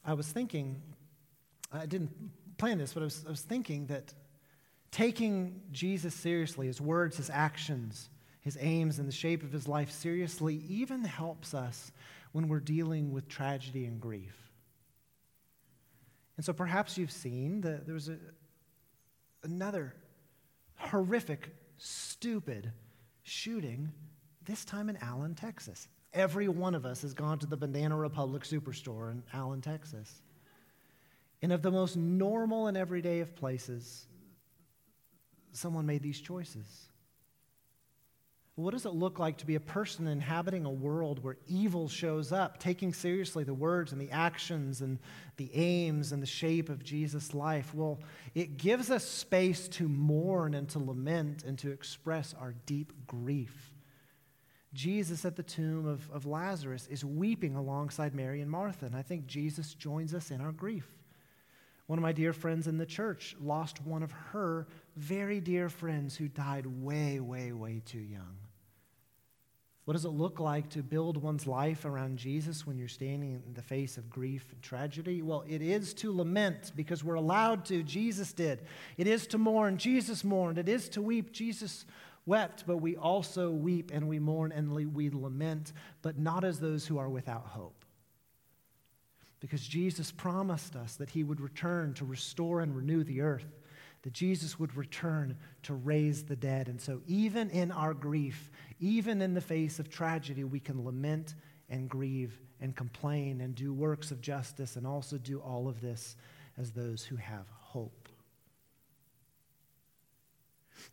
I 0.03 0.13
was 0.13 0.27
thinking, 0.27 0.81
I 1.71 1.85
didn't 1.85 2.11
plan 2.57 2.79
this, 2.79 2.93
but 2.93 3.01
I 3.01 3.05
was, 3.05 3.23
I 3.25 3.29
was 3.29 3.41
thinking 3.41 3.85
that 3.87 4.13
taking 4.91 5.61
Jesus 5.71 6.13
seriously, 6.13 6.67
his 6.67 6.81
words, 6.81 7.15
his 7.15 7.29
actions, 7.29 8.09
his 8.41 8.57
aims, 8.59 8.99
and 8.99 9.07
the 9.07 9.13
shape 9.13 9.43
of 9.43 9.51
his 9.51 9.67
life 9.67 9.91
seriously 9.91 10.63
even 10.69 11.03
helps 11.03 11.53
us 11.53 11.91
when 12.31 12.47
we're 12.47 12.59
dealing 12.59 13.11
with 13.11 13.27
tragedy 13.27 13.85
and 13.85 13.99
grief. 13.99 14.35
And 16.37 16.45
so 16.45 16.53
perhaps 16.53 16.97
you've 16.97 17.11
seen 17.11 17.61
that 17.61 17.85
there 17.85 17.93
was 17.93 18.07
a, 18.07 18.17
another 19.43 19.93
horrific, 20.75 21.49
stupid 21.77 22.71
shooting, 23.23 23.91
this 24.45 24.63
time 24.63 24.89
in 24.89 24.97
Allen, 25.01 25.35
Texas. 25.35 25.87
Every 26.13 26.47
one 26.47 26.75
of 26.75 26.85
us 26.85 27.01
has 27.01 27.13
gone 27.13 27.39
to 27.39 27.45
the 27.45 27.57
Banana 27.57 27.95
Republic 27.95 28.43
superstore 28.43 29.11
in 29.11 29.21
Allen, 29.33 29.61
Texas. 29.61 30.21
And 31.41 31.51
of 31.51 31.61
the 31.61 31.71
most 31.71 31.97
normal 31.97 32.67
and 32.67 32.77
everyday 32.77 33.19
of 33.19 33.35
places, 33.35 34.07
someone 35.51 35.85
made 35.85 36.01
these 36.01 36.19
choices. 36.19 36.88
What 38.59 38.73
does 38.73 38.85
it 38.85 38.93
look 38.93 39.19
like 39.19 39.37
to 39.37 39.45
be 39.45 39.55
a 39.55 39.61
person 39.61 40.05
inhabiting 40.05 40.65
a 40.65 40.69
world 40.69 41.23
where 41.23 41.37
evil 41.47 41.87
shows 41.87 42.33
up, 42.33 42.59
taking 42.59 42.93
seriously 42.93 43.45
the 43.45 43.53
words 43.53 43.93
and 43.93 44.01
the 44.01 44.11
actions 44.11 44.81
and 44.81 44.99
the 45.37 45.49
aims 45.53 46.11
and 46.11 46.21
the 46.21 46.27
shape 46.27 46.67
of 46.67 46.83
Jesus' 46.83 47.33
life? 47.33 47.73
Well, 47.73 47.99
it 48.35 48.57
gives 48.57 48.91
us 48.91 49.05
space 49.05 49.69
to 49.69 49.87
mourn 49.87 50.53
and 50.53 50.67
to 50.71 50.79
lament 50.79 51.45
and 51.45 51.57
to 51.59 51.71
express 51.71 52.35
our 52.37 52.53
deep 52.65 52.91
grief. 53.07 53.71
Jesus 54.73 55.23
at 55.23 55.37
the 55.37 55.43
tomb 55.43 55.87
of, 55.87 56.11
of 56.11 56.25
Lazarus 56.25 56.85
is 56.91 57.05
weeping 57.05 57.55
alongside 57.55 58.13
Mary 58.13 58.41
and 58.41 58.51
Martha, 58.51 58.87
and 58.87 58.95
I 58.95 59.03
think 59.03 59.25
Jesus 59.25 59.73
joins 59.73 60.13
us 60.13 60.31
in 60.31 60.41
our 60.41 60.51
grief. 60.51 60.85
One 61.87 61.97
of 61.97 62.03
my 62.03 62.11
dear 62.11 62.33
friends 62.33 62.67
in 62.67 62.77
the 62.77 62.85
church 62.85 63.37
lost 63.39 63.81
one 63.85 64.03
of 64.03 64.11
her 64.11 64.67
very 64.97 65.39
dear 65.39 65.69
friends 65.69 66.17
who 66.17 66.27
died 66.27 66.65
way, 66.65 67.21
way, 67.21 67.53
way 67.53 67.81
too 67.85 67.99
young. 67.99 68.38
What 69.89 69.93
does 69.93 70.05
it 70.05 70.09
look 70.09 70.39
like 70.39 70.69
to 70.69 70.83
build 70.83 71.17
one's 71.17 71.47
life 71.47 71.83
around 71.83 72.17
Jesus 72.19 72.67
when 72.67 72.77
you're 72.77 72.87
standing 72.87 73.41
in 73.43 73.53
the 73.55 73.63
face 73.63 73.97
of 73.97 74.07
grief 74.07 74.45
and 74.51 74.61
tragedy? 74.61 75.23
Well, 75.23 75.43
it 75.49 75.63
is 75.63 75.95
to 75.95 76.15
lament 76.15 76.73
because 76.75 77.03
we're 77.03 77.15
allowed 77.15 77.65
to. 77.65 77.81
Jesus 77.81 78.31
did. 78.31 78.61
It 78.97 79.07
is 79.07 79.25
to 79.25 79.39
mourn. 79.39 79.79
Jesus 79.79 80.23
mourned. 80.23 80.59
It 80.59 80.69
is 80.69 80.89
to 80.89 81.01
weep. 81.01 81.31
Jesus 81.31 81.87
wept. 82.27 82.65
But 82.67 82.77
we 82.77 82.97
also 82.97 83.49
weep 83.49 83.89
and 83.91 84.07
we 84.07 84.19
mourn 84.19 84.51
and 84.51 84.75
we 84.93 85.09
lament, 85.09 85.73
but 86.03 86.19
not 86.19 86.43
as 86.43 86.59
those 86.59 86.85
who 86.85 86.99
are 86.99 87.09
without 87.09 87.47
hope. 87.47 87.83
Because 89.39 89.65
Jesus 89.65 90.11
promised 90.11 90.75
us 90.75 90.97
that 90.97 91.09
he 91.09 91.23
would 91.23 91.41
return 91.41 91.95
to 91.95 92.05
restore 92.05 92.61
and 92.61 92.75
renew 92.75 93.03
the 93.03 93.21
earth 93.21 93.57
that 94.03 94.13
Jesus 94.13 94.57
would 94.57 94.75
return 94.75 95.37
to 95.63 95.73
raise 95.73 96.23
the 96.23 96.35
dead. 96.35 96.69
And 96.69 96.79
so, 96.79 97.01
even 97.07 97.49
in 97.49 97.71
our 97.71 97.93
grief, 97.93 98.49
even 98.79 99.21
in 99.21 99.33
the 99.33 99.41
face 99.41 99.79
of 99.79 99.89
tragedy, 99.89 100.43
we 100.43 100.59
can 100.59 100.83
lament 100.83 101.35
and 101.69 101.89
grieve 101.89 102.39
and 102.61 102.75
complain 102.75 103.41
and 103.41 103.55
do 103.55 103.73
works 103.73 104.11
of 104.11 104.21
justice 104.21 104.75
and 104.75 104.87
also 104.87 105.17
do 105.17 105.39
all 105.39 105.67
of 105.67 105.81
this 105.81 106.15
as 106.57 106.71
those 106.71 107.03
who 107.03 107.15
have 107.15 107.45
hope. 107.51 108.09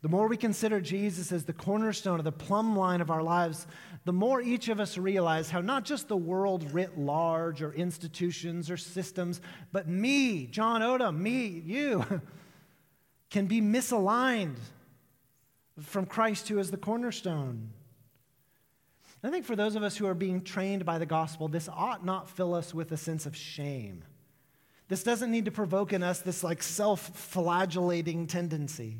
The 0.02 0.08
more 0.08 0.28
we 0.28 0.36
consider 0.36 0.80
Jesus 0.80 1.32
as 1.32 1.44
the 1.44 1.52
cornerstone 1.52 2.18
of 2.18 2.24
the 2.24 2.32
plumb 2.32 2.76
line 2.76 3.00
of 3.00 3.10
our 3.10 3.22
lives, 3.22 3.66
the 4.04 4.12
more 4.12 4.40
each 4.40 4.68
of 4.68 4.80
us 4.80 4.98
realize 4.98 5.50
how 5.50 5.60
not 5.60 5.84
just 5.84 6.08
the 6.08 6.16
world 6.16 6.70
writ 6.72 6.98
large 6.98 7.62
or 7.62 7.72
institutions 7.72 8.70
or 8.70 8.76
systems, 8.76 9.40
but 9.72 9.88
me, 9.88 10.46
Jon 10.46 10.80
Odom, 10.80 11.18
me, 11.18 11.46
you, 11.46 12.04
can 13.30 13.46
be 13.46 13.60
misaligned 13.60 14.58
from 15.80 16.06
Christ, 16.06 16.48
who 16.48 16.58
is 16.58 16.70
the 16.70 16.76
cornerstone. 16.76 17.70
I 19.22 19.30
think 19.30 19.44
for 19.44 19.56
those 19.56 19.74
of 19.74 19.82
us 19.82 19.96
who 19.96 20.06
are 20.06 20.14
being 20.14 20.42
trained 20.42 20.84
by 20.84 20.98
the 20.98 21.06
gospel, 21.06 21.48
this 21.48 21.68
ought 21.68 22.04
not 22.04 22.30
fill 22.30 22.54
us 22.54 22.72
with 22.72 22.92
a 22.92 22.96
sense 22.96 23.26
of 23.26 23.36
shame. 23.36 24.04
This 24.88 25.02
doesn't 25.02 25.30
need 25.30 25.46
to 25.46 25.50
provoke 25.50 25.92
in 25.92 26.02
us 26.02 26.20
this 26.20 26.44
like 26.44 26.62
self 26.62 27.00
flagellating 27.00 28.26
tendency. 28.26 28.98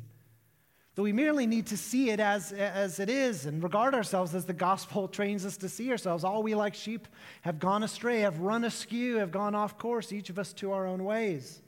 That 0.95 1.03
we 1.03 1.13
merely 1.13 1.45
need 1.45 1.67
to 1.67 1.77
see 1.77 2.09
it 2.09 2.19
as, 2.19 2.51
as 2.51 2.99
it 2.99 3.09
is 3.09 3.45
and 3.45 3.61
regard 3.61 3.93
ourselves 3.93 4.33
as 4.33 4.45
the 4.45 4.53
gospel 4.53 5.07
trains 5.07 5.45
us 5.45 5.55
to 5.57 5.69
see 5.69 5.91
ourselves. 5.91 6.23
All 6.23 6.41
we 6.41 6.55
like 6.55 6.73
sheep 6.73 7.07
have 7.43 7.59
gone 7.59 7.83
astray, 7.83 8.21
have 8.21 8.39
run 8.39 8.63
askew, 8.63 9.17
have 9.17 9.31
gone 9.31 9.53
off 9.53 9.77
course, 9.77 10.11
each 10.11 10.29
of 10.29 10.39
us 10.39 10.53
to 10.53 10.71
our 10.71 10.87
own 10.87 11.05
ways. 11.05 11.61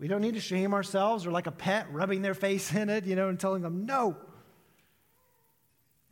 We 0.00 0.08
don't 0.08 0.22
need 0.22 0.34
to 0.34 0.40
shame 0.40 0.74
ourselves 0.74 1.24
or 1.24 1.30
like 1.30 1.46
a 1.46 1.52
pet 1.52 1.86
rubbing 1.92 2.20
their 2.20 2.34
face 2.34 2.74
in 2.74 2.90
it, 2.90 3.06
you 3.06 3.16
know, 3.16 3.28
and 3.28 3.38
telling 3.38 3.62
them, 3.62 3.86
no. 3.86 4.16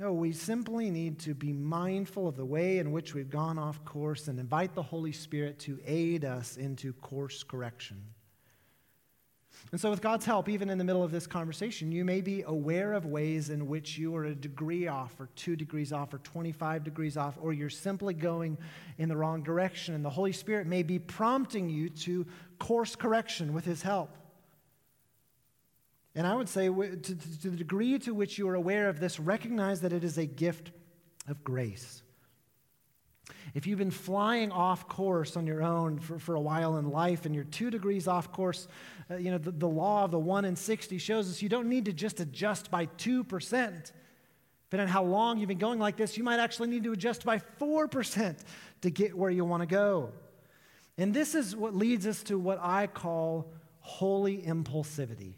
No, 0.02 0.12
we 0.12 0.32
simply 0.32 0.90
need 0.90 1.20
to 1.20 1.32
be 1.32 1.52
mindful 1.52 2.26
of 2.26 2.34
the 2.34 2.44
way 2.44 2.78
in 2.78 2.90
which 2.90 3.14
we've 3.14 3.30
gone 3.30 3.56
off 3.56 3.84
course 3.84 4.26
and 4.26 4.40
invite 4.40 4.74
the 4.74 4.82
Holy 4.82 5.12
Spirit 5.12 5.60
to 5.60 5.78
aid 5.86 6.24
us 6.24 6.56
into 6.56 6.92
course 6.94 7.44
correction. 7.44 8.02
And 9.70 9.80
so, 9.80 9.90
with 9.90 10.02
God's 10.02 10.26
help, 10.26 10.48
even 10.48 10.70
in 10.70 10.78
the 10.78 10.82
middle 10.82 11.04
of 11.04 11.12
this 11.12 11.28
conversation, 11.28 11.92
you 11.92 12.04
may 12.04 12.20
be 12.20 12.42
aware 12.42 12.94
of 12.94 13.06
ways 13.06 13.48
in 13.48 13.68
which 13.68 13.96
you 13.96 14.16
are 14.16 14.24
a 14.24 14.34
degree 14.34 14.88
off, 14.88 15.20
or 15.20 15.28
two 15.36 15.54
degrees 15.54 15.92
off, 15.92 16.12
or 16.12 16.18
25 16.18 16.82
degrees 16.82 17.16
off, 17.16 17.38
or 17.40 17.52
you're 17.52 17.70
simply 17.70 18.12
going 18.12 18.58
in 18.98 19.08
the 19.08 19.16
wrong 19.16 19.44
direction. 19.44 19.94
And 19.94 20.04
the 20.04 20.10
Holy 20.10 20.32
Spirit 20.32 20.66
may 20.66 20.82
be 20.82 20.98
prompting 20.98 21.68
you 21.68 21.88
to 21.90 22.26
course 22.58 22.96
correction 22.96 23.52
with 23.52 23.64
His 23.64 23.82
help. 23.82 24.16
And 26.14 26.27
I 26.27 26.35
would 26.35 26.48
say, 26.48 26.68
to, 26.68 26.96
to 26.96 27.51
the 27.51 27.57
degree 27.57 27.98
to 28.01 28.12
which 28.12 28.37
you 28.37 28.48
are 28.48 28.55
aware 28.55 28.88
of 28.88 29.01
this, 29.01 29.18
recognize 29.18 29.81
that 29.81 29.92
it 29.92 30.05
is 30.05 30.18
a 30.18 30.27
gift 30.27 30.70
of 31.29 31.42
grace. 31.42 32.03
If 33.55 33.66
you've 33.66 33.79
been 33.79 33.90
flying 33.90 34.51
off 34.51 34.88
course 34.88 35.37
on 35.37 35.46
your 35.46 35.62
own 35.62 35.98
for, 35.98 36.18
for 36.18 36.35
a 36.35 36.40
while 36.40 36.77
in 36.77 36.90
life 36.90 37.27
and 37.27 37.35
you're 37.35 37.44
two 37.44 37.70
degrees 37.70 38.09
off 38.09 38.33
course, 38.33 38.68
uh, 39.11 39.16
you 39.16 39.31
know, 39.31 39.38
the, 39.38 39.53
the 39.53 39.68
law 39.68 40.05
of 40.05 40.11
the 40.11 40.18
1 40.18 40.44
in 40.44 40.57
60 40.57 40.98
shows 40.98 41.31
us 41.31 41.42
you 41.42 41.48
don't 41.48 41.68
need 41.68 41.87
to 41.87 41.92
just 41.92 42.20
adjust 42.20 42.70
by 42.70 42.87
2%. 42.87 43.27
Depending 43.27 43.92
on 44.81 44.88
how 44.88 45.05
long 45.05 45.38
you've 45.38 45.48
been 45.48 45.59
going 45.59 45.79
like 45.79 45.96
this, 45.96 46.16
you 46.16 46.25
might 46.25 46.40
actually 46.40 46.68
need 46.68 46.85
to 46.85 46.92
adjust 46.92 47.25
by 47.25 47.38
4% 47.61 48.38
to 48.83 48.90
get 48.90 49.16
where 49.16 49.31
you 49.31 49.44
want 49.44 49.62
to 49.62 49.66
go. 49.66 50.11
And 50.96 51.12
this 51.12 51.35
is 51.35 51.55
what 51.55 51.75
leads 51.75 52.07
us 52.07 52.22
to 52.25 52.38
what 52.38 52.59
I 52.61 52.87
call 52.87 53.51
holy 53.81 54.38
impulsivity 54.42 55.35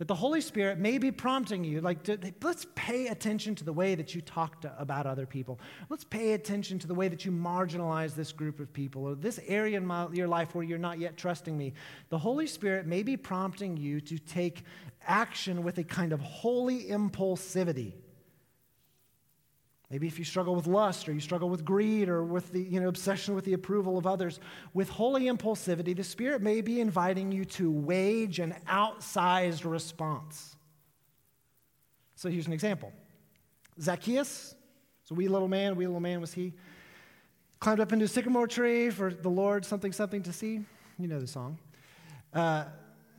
that 0.00 0.08
the 0.08 0.14
Holy 0.14 0.40
Spirit 0.40 0.78
may 0.78 0.96
be 0.96 1.10
prompting 1.10 1.62
you, 1.62 1.82
like, 1.82 2.02
to, 2.04 2.18
let's 2.40 2.66
pay 2.74 3.08
attention 3.08 3.54
to 3.54 3.64
the 3.64 3.72
way 3.72 3.94
that 3.94 4.14
you 4.14 4.22
talk 4.22 4.62
to, 4.62 4.74
about 4.78 5.06
other 5.06 5.26
people. 5.26 5.60
Let's 5.90 6.04
pay 6.04 6.32
attention 6.32 6.78
to 6.78 6.86
the 6.86 6.94
way 6.94 7.08
that 7.08 7.26
you 7.26 7.30
marginalize 7.30 8.14
this 8.14 8.32
group 8.32 8.60
of 8.60 8.72
people 8.72 9.04
or 9.04 9.14
this 9.14 9.38
area 9.46 9.76
in 9.76 9.84
my, 9.84 10.08
your 10.10 10.26
life 10.26 10.54
where 10.54 10.64
you're 10.64 10.78
not 10.78 10.98
yet 10.98 11.18
trusting 11.18 11.54
me. 11.54 11.74
The 12.08 12.16
Holy 12.16 12.46
Spirit 12.46 12.86
may 12.86 13.02
be 13.02 13.18
prompting 13.18 13.76
you 13.76 14.00
to 14.00 14.16
take 14.16 14.64
action 15.06 15.62
with 15.62 15.76
a 15.76 15.84
kind 15.84 16.14
of 16.14 16.20
holy 16.20 16.84
impulsivity. 16.84 17.92
Maybe 19.90 20.06
if 20.06 20.18
you 20.18 20.24
struggle 20.24 20.54
with 20.54 20.68
lust 20.68 21.08
or 21.08 21.12
you 21.12 21.20
struggle 21.20 21.48
with 21.48 21.64
greed 21.64 22.08
or 22.08 22.24
with 22.24 22.52
the 22.52 22.62
you 22.62 22.80
know, 22.80 22.88
obsession 22.88 23.34
with 23.34 23.44
the 23.44 23.54
approval 23.54 23.98
of 23.98 24.06
others, 24.06 24.38
with 24.72 24.88
holy 24.88 25.24
impulsivity, 25.24 25.96
the 25.96 26.04
Spirit 26.04 26.42
may 26.42 26.60
be 26.60 26.80
inviting 26.80 27.32
you 27.32 27.44
to 27.46 27.72
wage 27.72 28.38
an 28.38 28.54
outsized 28.68 29.68
response. 29.68 30.56
So 32.14 32.28
here's 32.28 32.46
an 32.46 32.52
example 32.52 32.92
Zacchaeus, 33.80 34.54
a 35.10 35.14
wee 35.14 35.26
little 35.26 35.48
man, 35.48 35.74
wee 35.74 35.86
little 35.86 36.00
man 36.00 36.20
was 36.20 36.32
he, 36.32 36.52
climbed 37.58 37.80
up 37.80 37.92
into 37.92 38.04
a 38.04 38.08
sycamore 38.08 38.46
tree 38.46 38.90
for 38.90 39.12
the 39.12 39.28
Lord, 39.28 39.64
something, 39.64 39.92
something 39.92 40.22
to 40.22 40.32
see. 40.32 40.64
You 40.98 41.08
know 41.08 41.18
the 41.18 41.26
song. 41.26 41.58
Uh, 42.32 42.64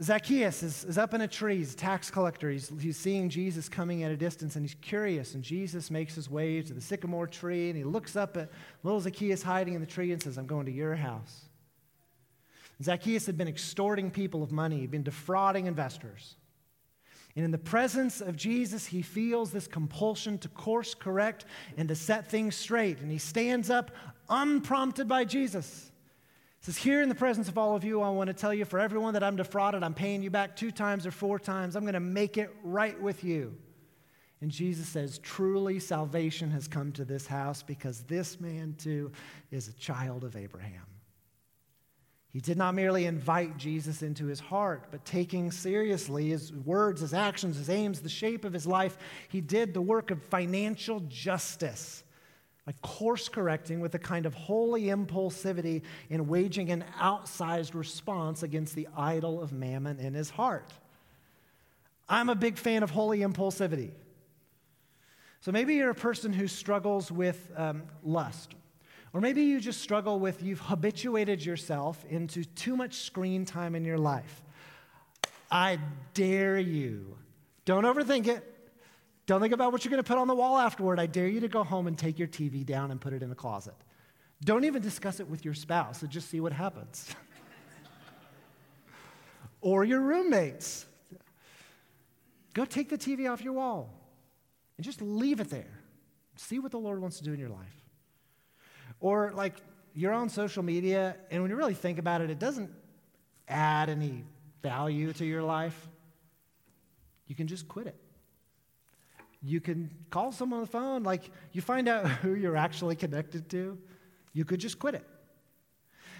Zacchaeus 0.01 0.63
is, 0.63 0.83
is 0.85 0.97
up 0.97 1.13
in 1.13 1.21
a 1.21 1.27
tree. 1.27 1.57
He's 1.57 1.73
a 1.73 1.77
tax 1.77 2.09
collector. 2.09 2.49
He's, 2.49 2.71
he's 2.81 2.97
seeing 2.97 3.29
Jesus 3.29 3.69
coming 3.69 4.03
at 4.03 4.11
a 4.11 4.17
distance 4.17 4.55
and 4.55 4.65
he's 4.65 4.75
curious. 4.81 5.35
And 5.35 5.43
Jesus 5.43 5.91
makes 5.91 6.15
his 6.15 6.29
way 6.29 6.61
to 6.61 6.73
the 6.73 6.81
sycamore 6.81 7.27
tree 7.27 7.69
and 7.69 7.77
he 7.77 7.83
looks 7.83 8.15
up 8.15 8.35
at 8.35 8.49
little 8.81 8.99
Zacchaeus 8.99 9.43
hiding 9.43 9.75
in 9.75 9.81
the 9.81 9.87
tree 9.87 10.11
and 10.11 10.21
says, 10.21 10.37
I'm 10.37 10.47
going 10.47 10.65
to 10.65 10.71
your 10.71 10.95
house. 10.95 11.45
Zacchaeus 12.81 13.27
had 13.27 13.37
been 13.37 13.47
extorting 13.47 14.09
people 14.09 14.41
of 14.41 14.51
money, 14.51 14.79
he'd 14.79 14.89
been 14.89 15.03
defrauding 15.03 15.67
investors. 15.67 16.35
And 17.35 17.45
in 17.45 17.51
the 17.51 17.57
presence 17.57 18.21
of 18.21 18.35
Jesus, 18.35 18.87
he 18.87 19.01
feels 19.01 19.51
this 19.51 19.67
compulsion 19.67 20.37
to 20.39 20.49
course 20.49 20.93
correct 20.93 21.45
and 21.77 21.87
to 21.87 21.95
set 21.95 22.29
things 22.29 22.55
straight. 22.55 22.99
And 22.99 23.09
he 23.09 23.19
stands 23.19 23.69
up 23.69 23.91
unprompted 24.29 25.07
by 25.07 25.23
Jesus. 25.25 25.90
Says, 26.61 26.77
Here 26.77 27.01
in 27.01 27.09
the 27.09 27.15
presence 27.15 27.49
of 27.49 27.57
all 27.57 27.75
of 27.75 27.83
you, 27.83 28.01
I 28.01 28.09
want 28.09 28.27
to 28.27 28.33
tell 28.33 28.53
you 28.53 28.65
for 28.65 28.79
everyone 28.79 29.13
that 29.15 29.23
I'm 29.23 29.35
defrauded, 29.35 29.83
I'm 29.83 29.95
paying 29.95 30.21
you 30.21 30.29
back 30.29 30.55
two 30.55 30.71
times 30.71 31.05
or 31.05 31.11
four 31.11 31.39
times. 31.39 31.75
I'm 31.75 31.83
going 31.83 31.93
to 31.93 31.99
make 31.99 32.37
it 32.37 32.55
right 32.63 32.99
with 33.01 33.23
you. 33.23 33.57
And 34.41 34.51
Jesus 34.51 34.87
says, 34.87 35.17
Truly, 35.19 35.79
salvation 35.79 36.51
has 36.51 36.67
come 36.67 36.91
to 36.93 37.05
this 37.05 37.27
house 37.27 37.63
because 37.63 38.01
this 38.03 38.39
man 38.39 38.75
too 38.77 39.11
is 39.49 39.67
a 39.67 39.73
child 39.73 40.23
of 40.23 40.35
Abraham. 40.35 40.85
He 42.31 42.39
did 42.39 42.57
not 42.57 42.75
merely 42.75 43.05
invite 43.05 43.57
Jesus 43.57 44.01
into 44.01 44.27
his 44.27 44.39
heart, 44.39 44.85
but 44.89 45.03
taking 45.03 45.51
seriously 45.51 46.29
his 46.29 46.53
words, 46.53 47.01
his 47.01 47.13
actions, 47.13 47.57
his 47.57 47.69
aims, 47.69 47.99
the 47.99 48.07
shape 48.07 48.45
of 48.45 48.53
his 48.53 48.65
life, 48.65 48.97
he 49.27 49.41
did 49.41 49.73
the 49.73 49.81
work 49.81 50.11
of 50.11 50.23
financial 50.23 51.01
justice, 51.01 52.03
like 52.67 52.79
course 52.81 53.27
correcting 53.27 53.79
with 53.79 53.95
a 53.95 53.99
kind 53.99 54.25
of 54.25 54.33
holy 54.33 54.83
impulsivity 54.83 55.81
in 56.09 56.27
waging 56.27 56.69
an 56.69 56.85
outsized 56.99 57.73
response 57.73 58.43
against 58.43 58.75
the 58.75 58.87
idol 58.95 59.41
of 59.41 59.51
mammon 59.51 59.99
in 59.99 60.13
his 60.13 60.29
heart. 60.29 60.71
I'm 62.07 62.29
a 62.29 62.35
big 62.35 62.57
fan 62.57 62.83
of 62.83 62.91
holy 62.91 63.19
impulsivity. 63.19 63.91
So 65.39 65.51
maybe 65.51 65.75
you're 65.75 65.89
a 65.89 65.95
person 65.95 66.33
who 66.33 66.47
struggles 66.47 67.11
with 67.11 67.51
um, 67.55 67.83
lust 68.03 68.53
or 69.13 69.19
maybe 69.19 69.43
you 69.43 69.59
just 69.59 69.81
struggle 69.81 70.19
with 70.19 70.41
you've 70.41 70.61
habituated 70.61 71.43
yourself 71.43 72.03
into 72.09 72.43
too 72.43 72.75
much 72.75 72.95
screen 72.95 73.45
time 73.45 73.75
in 73.75 73.83
your 73.83 73.97
life. 73.97 74.41
I 75.49 75.79
dare 76.13 76.57
you. 76.57 77.17
Don't 77.65 77.83
overthink 77.83 78.27
it. 78.27 78.47
Don't 79.25 79.41
think 79.41 79.53
about 79.53 79.71
what 79.71 79.85
you're 79.85 79.91
going 79.91 80.03
to 80.03 80.07
put 80.07 80.17
on 80.17 80.27
the 80.27 80.35
wall 80.35 80.57
afterward. 80.57 80.99
I 80.99 81.05
dare 81.05 81.27
you 81.27 81.39
to 81.41 81.47
go 81.47 81.63
home 81.63 81.87
and 81.87 81.97
take 81.97 82.17
your 82.17 82.27
TV 82.27 82.65
down 82.65 82.91
and 82.91 82.99
put 82.99 83.13
it 83.13 83.21
in 83.21 83.31
a 83.31 83.35
closet. 83.35 83.75
Don't 84.43 84.65
even 84.65 84.81
discuss 84.81 85.19
it 85.19 85.27
with 85.27 85.45
your 85.45 85.53
spouse 85.53 86.01
and 86.01 86.09
just 86.09 86.29
see 86.29 86.39
what 86.39 86.51
happens. 86.51 87.13
or 89.61 89.83
your 89.83 90.01
roommates. 90.01 90.85
Go 92.53 92.65
take 92.65 92.89
the 92.89 92.97
TV 92.97 93.31
off 93.31 93.43
your 93.43 93.53
wall 93.53 93.93
and 94.77 94.83
just 94.83 95.01
leave 95.01 95.39
it 95.39 95.49
there. 95.49 95.79
See 96.35 96.57
what 96.57 96.71
the 96.71 96.79
Lord 96.79 96.99
wants 96.99 97.19
to 97.19 97.23
do 97.23 97.33
in 97.33 97.39
your 97.39 97.49
life. 97.49 97.85
Or 98.99 99.31
like 99.33 99.55
you're 99.93 100.13
on 100.13 100.29
social 100.29 100.63
media, 100.63 101.15
and 101.29 101.41
when 101.41 101.51
you 101.51 101.57
really 101.57 101.75
think 101.75 101.99
about 101.99 102.21
it, 102.21 102.31
it 102.31 102.39
doesn't 102.39 102.71
add 103.47 103.89
any 103.89 104.23
value 104.63 105.13
to 105.13 105.25
your 105.25 105.43
life. 105.43 105.87
You 107.27 107.35
can 107.35 107.47
just 107.47 107.67
quit 107.67 107.87
it. 107.87 108.00
You 109.43 109.59
can 109.59 109.89
call 110.09 110.31
someone 110.31 110.59
on 110.59 110.65
the 110.65 110.71
phone, 110.71 111.03
like 111.03 111.29
you 111.51 111.61
find 111.61 111.87
out 111.87 112.07
who 112.21 112.35
you're 112.35 112.57
actually 112.57 112.95
connected 112.95 113.49
to, 113.49 113.77
you 114.33 114.45
could 114.45 114.59
just 114.59 114.79
quit 114.79 114.95
it. 114.95 115.07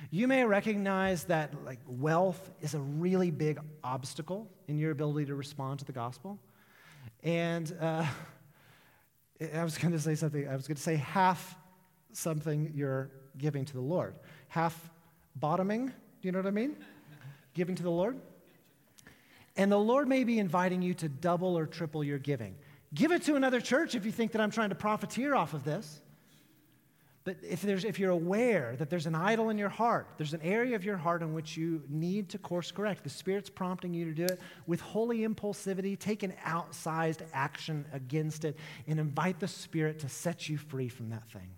You 0.09 0.27
may 0.27 0.43
recognize 0.43 1.25
that 1.25 1.53
like 1.63 1.79
wealth 1.87 2.49
is 2.61 2.73
a 2.73 2.79
really 2.79 3.31
big 3.31 3.59
obstacle 3.83 4.49
in 4.67 4.77
your 4.77 4.91
ability 4.91 5.27
to 5.27 5.35
respond 5.35 5.79
to 5.79 5.85
the 5.85 5.93
gospel. 5.93 6.39
And 7.23 7.75
uh, 7.79 8.05
I 9.53 9.63
was 9.63 9.77
going 9.77 9.91
to 9.91 9.99
say 9.99 10.15
something, 10.15 10.47
I 10.47 10.55
was 10.55 10.67
going 10.67 10.75
to 10.75 10.81
say 10.81 10.95
half 10.95 11.55
something 12.11 12.71
you're 12.75 13.09
giving 13.37 13.63
to 13.65 13.73
the 13.73 13.81
Lord. 13.81 14.15
Half 14.47 14.89
bottoming, 15.35 15.87
do 15.87 15.93
you 16.21 16.31
know 16.31 16.39
what 16.39 16.47
I 16.47 16.51
mean? 16.51 16.75
giving 17.53 17.75
to 17.75 17.83
the 17.83 17.91
Lord. 17.91 18.17
And 19.57 19.71
the 19.71 19.77
Lord 19.77 20.07
may 20.07 20.23
be 20.23 20.39
inviting 20.39 20.81
you 20.81 20.93
to 20.95 21.09
double 21.09 21.57
or 21.57 21.65
triple 21.65 22.03
your 22.03 22.17
giving. 22.17 22.55
Give 22.93 23.11
it 23.11 23.23
to 23.23 23.35
another 23.35 23.61
church 23.61 23.95
if 23.95 24.05
you 24.05 24.11
think 24.11 24.33
that 24.33 24.41
I'm 24.41 24.51
trying 24.51 24.69
to 24.69 24.75
profiteer 24.75 25.33
off 25.33 25.53
of 25.53 25.63
this. 25.63 26.01
But 27.23 27.37
if, 27.43 27.61
there's, 27.61 27.85
if 27.85 27.99
you're 27.99 28.11
aware 28.11 28.75
that 28.77 28.89
there's 28.89 29.05
an 29.05 29.13
idol 29.13 29.49
in 29.49 29.57
your 29.57 29.69
heart, 29.69 30.07
there's 30.17 30.33
an 30.33 30.41
area 30.41 30.75
of 30.75 30.83
your 30.83 30.97
heart 30.97 31.21
in 31.21 31.33
which 31.33 31.55
you 31.55 31.83
need 31.87 32.29
to 32.29 32.39
course 32.39 32.71
correct, 32.71 33.03
the 33.03 33.11
Spirit's 33.11 33.49
prompting 33.49 33.93
you 33.93 34.05
to 34.05 34.13
do 34.13 34.25
it 34.25 34.39
with 34.65 34.81
holy 34.81 35.19
impulsivity, 35.19 35.97
take 35.97 36.23
an 36.23 36.33
outsized 36.43 37.21
action 37.31 37.85
against 37.93 38.43
it 38.43 38.57
and 38.87 38.99
invite 38.99 39.39
the 39.39 39.47
Spirit 39.47 39.99
to 39.99 40.09
set 40.09 40.49
you 40.49 40.57
free 40.57 40.89
from 40.89 41.09
that 41.11 41.29
thing. 41.29 41.49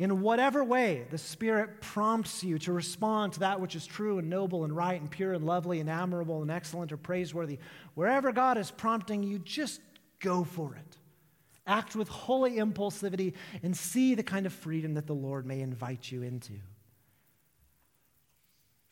In 0.00 0.22
whatever 0.22 0.64
way 0.64 1.06
the 1.10 1.18
Spirit 1.18 1.82
prompts 1.82 2.42
you 2.42 2.58
to 2.60 2.72
respond 2.72 3.34
to 3.34 3.40
that 3.40 3.60
which 3.60 3.76
is 3.76 3.84
true 3.84 4.16
and 4.18 4.30
noble 4.30 4.64
and 4.64 4.74
right 4.74 4.98
and 4.98 5.10
pure 5.10 5.34
and 5.34 5.44
lovely 5.44 5.78
and 5.78 5.90
admirable 5.90 6.40
and 6.40 6.50
excellent 6.50 6.90
or 6.90 6.96
praiseworthy, 6.96 7.58
wherever 7.92 8.32
God 8.32 8.56
is 8.56 8.70
prompting 8.70 9.22
you, 9.22 9.38
just 9.38 9.82
go 10.18 10.42
for 10.42 10.74
it. 10.74 10.96
Act 11.66 11.94
with 11.94 12.08
holy 12.08 12.52
impulsivity 12.52 13.34
and 13.62 13.76
see 13.76 14.14
the 14.14 14.22
kind 14.22 14.46
of 14.46 14.54
freedom 14.54 14.94
that 14.94 15.06
the 15.06 15.14
Lord 15.14 15.44
may 15.44 15.60
invite 15.60 16.10
you 16.10 16.22
into. 16.22 16.54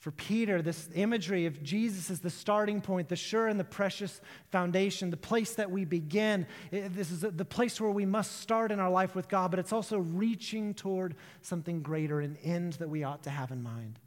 For 0.08 0.12
Peter, 0.12 0.62
this 0.62 0.88
imagery 0.94 1.44
of 1.44 1.62
Jesus 1.62 2.08
is 2.08 2.20
the 2.20 2.30
starting 2.30 2.80
point, 2.80 3.10
the 3.10 3.14
sure 3.14 3.46
and 3.46 3.60
the 3.60 3.64
precious 3.64 4.22
foundation, 4.50 5.10
the 5.10 5.18
place 5.18 5.56
that 5.56 5.70
we 5.70 5.84
begin. 5.84 6.46
This 6.70 7.10
is 7.10 7.20
the 7.20 7.44
place 7.44 7.78
where 7.78 7.90
we 7.90 8.06
must 8.06 8.40
start 8.40 8.72
in 8.72 8.80
our 8.80 8.88
life 8.88 9.14
with 9.14 9.28
God, 9.28 9.50
but 9.50 9.60
it's 9.60 9.70
also 9.70 9.98
reaching 9.98 10.72
toward 10.72 11.14
something 11.42 11.82
greater, 11.82 12.20
an 12.22 12.38
end 12.42 12.72
that 12.74 12.88
we 12.88 13.04
ought 13.04 13.22
to 13.24 13.30
have 13.30 13.50
in 13.50 13.62
mind. 13.62 13.98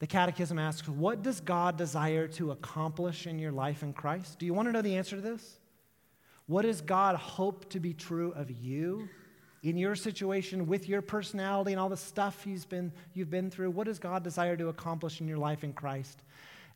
The 0.00 0.08
Catechism 0.08 0.58
asks, 0.58 0.88
What 0.88 1.22
does 1.22 1.40
God 1.40 1.76
desire 1.76 2.26
to 2.26 2.50
accomplish 2.50 3.28
in 3.28 3.38
your 3.38 3.52
life 3.52 3.84
in 3.84 3.92
Christ? 3.92 4.40
Do 4.40 4.46
you 4.46 4.52
want 4.52 4.66
to 4.66 4.72
know 4.72 4.82
the 4.82 4.96
answer 4.96 5.14
to 5.14 5.22
this? 5.22 5.60
What 6.46 6.62
does 6.62 6.80
God 6.80 7.14
hope 7.14 7.70
to 7.70 7.78
be 7.78 7.94
true 7.94 8.32
of 8.32 8.50
you? 8.50 9.08
In 9.62 9.76
your 9.76 9.94
situation 9.94 10.66
with 10.66 10.88
your 10.88 11.02
personality 11.02 11.72
and 11.72 11.80
all 11.80 11.88
the 11.88 11.96
stuff 11.96 12.42
he's 12.44 12.64
been, 12.64 12.92
you've 13.14 13.30
been 13.30 13.50
through? 13.50 13.70
What 13.70 13.86
does 13.86 13.98
God 13.98 14.24
desire 14.24 14.56
to 14.56 14.68
accomplish 14.68 15.20
in 15.20 15.28
your 15.28 15.38
life 15.38 15.62
in 15.62 15.72
Christ? 15.72 16.22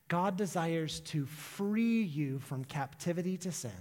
God 0.09 0.37
desires 0.37 1.01
to 1.01 1.27
free 1.27 2.03
you 2.03 2.39
from 2.39 2.65
captivity 2.65 3.37
to 3.39 3.51
sin 3.51 3.73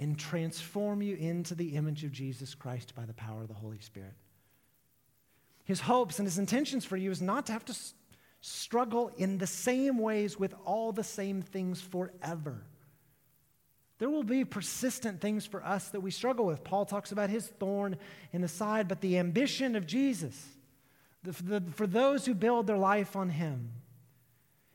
and 0.00 0.18
transform 0.18 1.00
you 1.02 1.16
into 1.16 1.54
the 1.54 1.76
image 1.76 2.04
of 2.04 2.12
Jesus 2.12 2.54
Christ 2.54 2.94
by 2.94 3.04
the 3.04 3.14
power 3.14 3.42
of 3.42 3.48
the 3.48 3.54
Holy 3.54 3.78
Spirit. 3.78 4.14
His 5.64 5.80
hopes 5.80 6.18
and 6.18 6.26
his 6.26 6.38
intentions 6.38 6.84
for 6.84 6.96
you 6.96 7.10
is 7.10 7.22
not 7.22 7.46
to 7.46 7.52
have 7.52 7.64
to 7.66 7.76
struggle 8.40 9.12
in 9.16 9.38
the 9.38 9.46
same 9.46 9.98
ways 9.98 10.38
with 10.38 10.54
all 10.64 10.92
the 10.92 11.04
same 11.04 11.42
things 11.42 11.80
forever. 11.80 12.62
There 13.98 14.08
will 14.08 14.22
be 14.22 14.44
persistent 14.44 15.20
things 15.20 15.44
for 15.44 15.64
us 15.64 15.88
that 15.88 16.00
we 16.00 16.10
struggle 16.10 16.46
with. 16.46 16.62
Paul 16.62 16.86
talks 16.86 17.10
about 17.10 17.30
his 17.30 17.48
thorn 17.48 17.96
in 18.32 18.40
the 18.40 18.48
side, 18.48 18.86
but 18.86 19.00
the 19.00 19.18
ambition 19.18 19.74
of 19.74 19.86
Jesus, 19.86 20.40
the, 21.24 21.32
the, 21.42 21.72
for 21.72 21.86
those 21.86 22.24
who 22.24 22.34
build 22.34 22.66
their 22.66 22.78
life 22.78 23.16
on 23.16 23.28
him, 23.28 23.72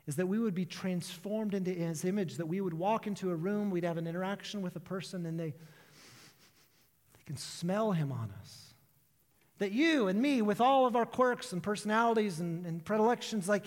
is 0.05 0.17
that 0.17 0.27
we 0.27 0.39
would 0.39 0.53
be 0.53 0.65
transformed 0.65 1.53
into 1.53 1.71
his 1.71 2.03
image, 2.03 2.35
that 2.35 2.47
we 2.47 2.59
would 2.59 2.73
walk 2.73 3.07
into 3.07 3.31
a 3.31 3.35
room, 3.35 3.71
we'd 3.71 3.85
have 3.85 3.97
an 3.97 4.07
interaction 4.07 4.61
with 4.61 4.75
a 4.75 4.81
person, 4.81 5.25
and 5.25 5.39
they, 5.39 5.51
they 5.51 7.23
can 7.25 7.37
smell 7.37 7.93
him 7.93 8.11
on 8.11 8.33
us. 8.41 8.73
That 9.59 9.71
you 9.71 10.09
and 10.09 10.21
me, 10.21 10.41
with 10.41 10.59
all 10.59 10.85
of 10.85 10.97
our 10.97 11.05
quirks 11.05 11.53
and 11.53 11.63
personalities 11.63 12.41
and, 12.41 12.65
and 12.65 12.83
predilections, 12.83 13.47
like 13.47 13.65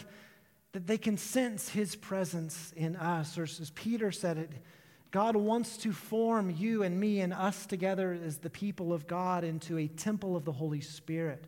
that 0.72 0.86
they 0.86 0.98
can 0.98 1.16
sense 1.16 1.70
his 1.70 1.96
presence 1.96 2.74
in 2.76 2.96
us. 2.96 3.38
Or 3.38 3.44
as 3.44 3.72
Peter 3.74 4.12
said 4.12 4.36
it, 4.36 4.50
God 5.10 5.36
wants 5.36 5.76
to 5.78 5.92
form 5.92 6.50
you 6.50 6.82
and 6.82 6.98
me 6.98 7.20
and 7.20 7.32
us 7.32 7.66
together 7.66 8.18
as 8.24 8.38
the 8.38 8.50
people 8.50 8.92
of 8.92 9.06
God 9.06 9.44
into 9.44 9.78
a 9.78 9.86
temple 9.86 10.36
of 10.36 10.44
the 10.44 10.52
Holy 10.52 10.80
Spirit 10.80 11.46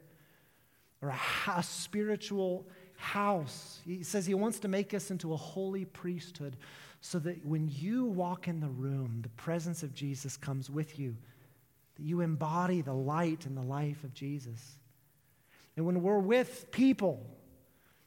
or 1.03 1.11
a, 1.11 1.19
a 1.57 1.63
spiritual 1.63 2.67
house. 2.97 3.81
He 3.85 4.03
says 4.03 4.27
he 4.27 4.35
wants 4.35 4.59
to 4.61 4.69
make 4.69 4.95
us 4.95 5.11
into 5.11 5.33
a 5.33 5.37
holy 5.37 5.85
priesthood 5.85 6.57
so 7.01 7.19
that 7.21 7.45
when 7.45 7.69
you 7.69 8.05
walk 8.05 8.49
in 8.49 8.61
the 8.61 8.69
room, 8.69 9.21
the 9.23 9.29
presence 9.31 9.83
of 9.83 9.95
Jesus 9.95 10.37
comes 10.37 10.69
with 10.69 10.99
you, 10.99 11.17
that 11.97 12.03
you 12.03 12.21
embody 12.21 12.81
the 12.81 12.93
light 12.93 13.47
and 13.47 13.57
the 13.57 13.63
life 13.63 14.03
of 14.03 14.15
Jesus. 14.15 14.79
And 15.77 15.87
when 15.87 16.03
we're 16.03 16.19
with 16.19 16.71
people, 16.73 17.25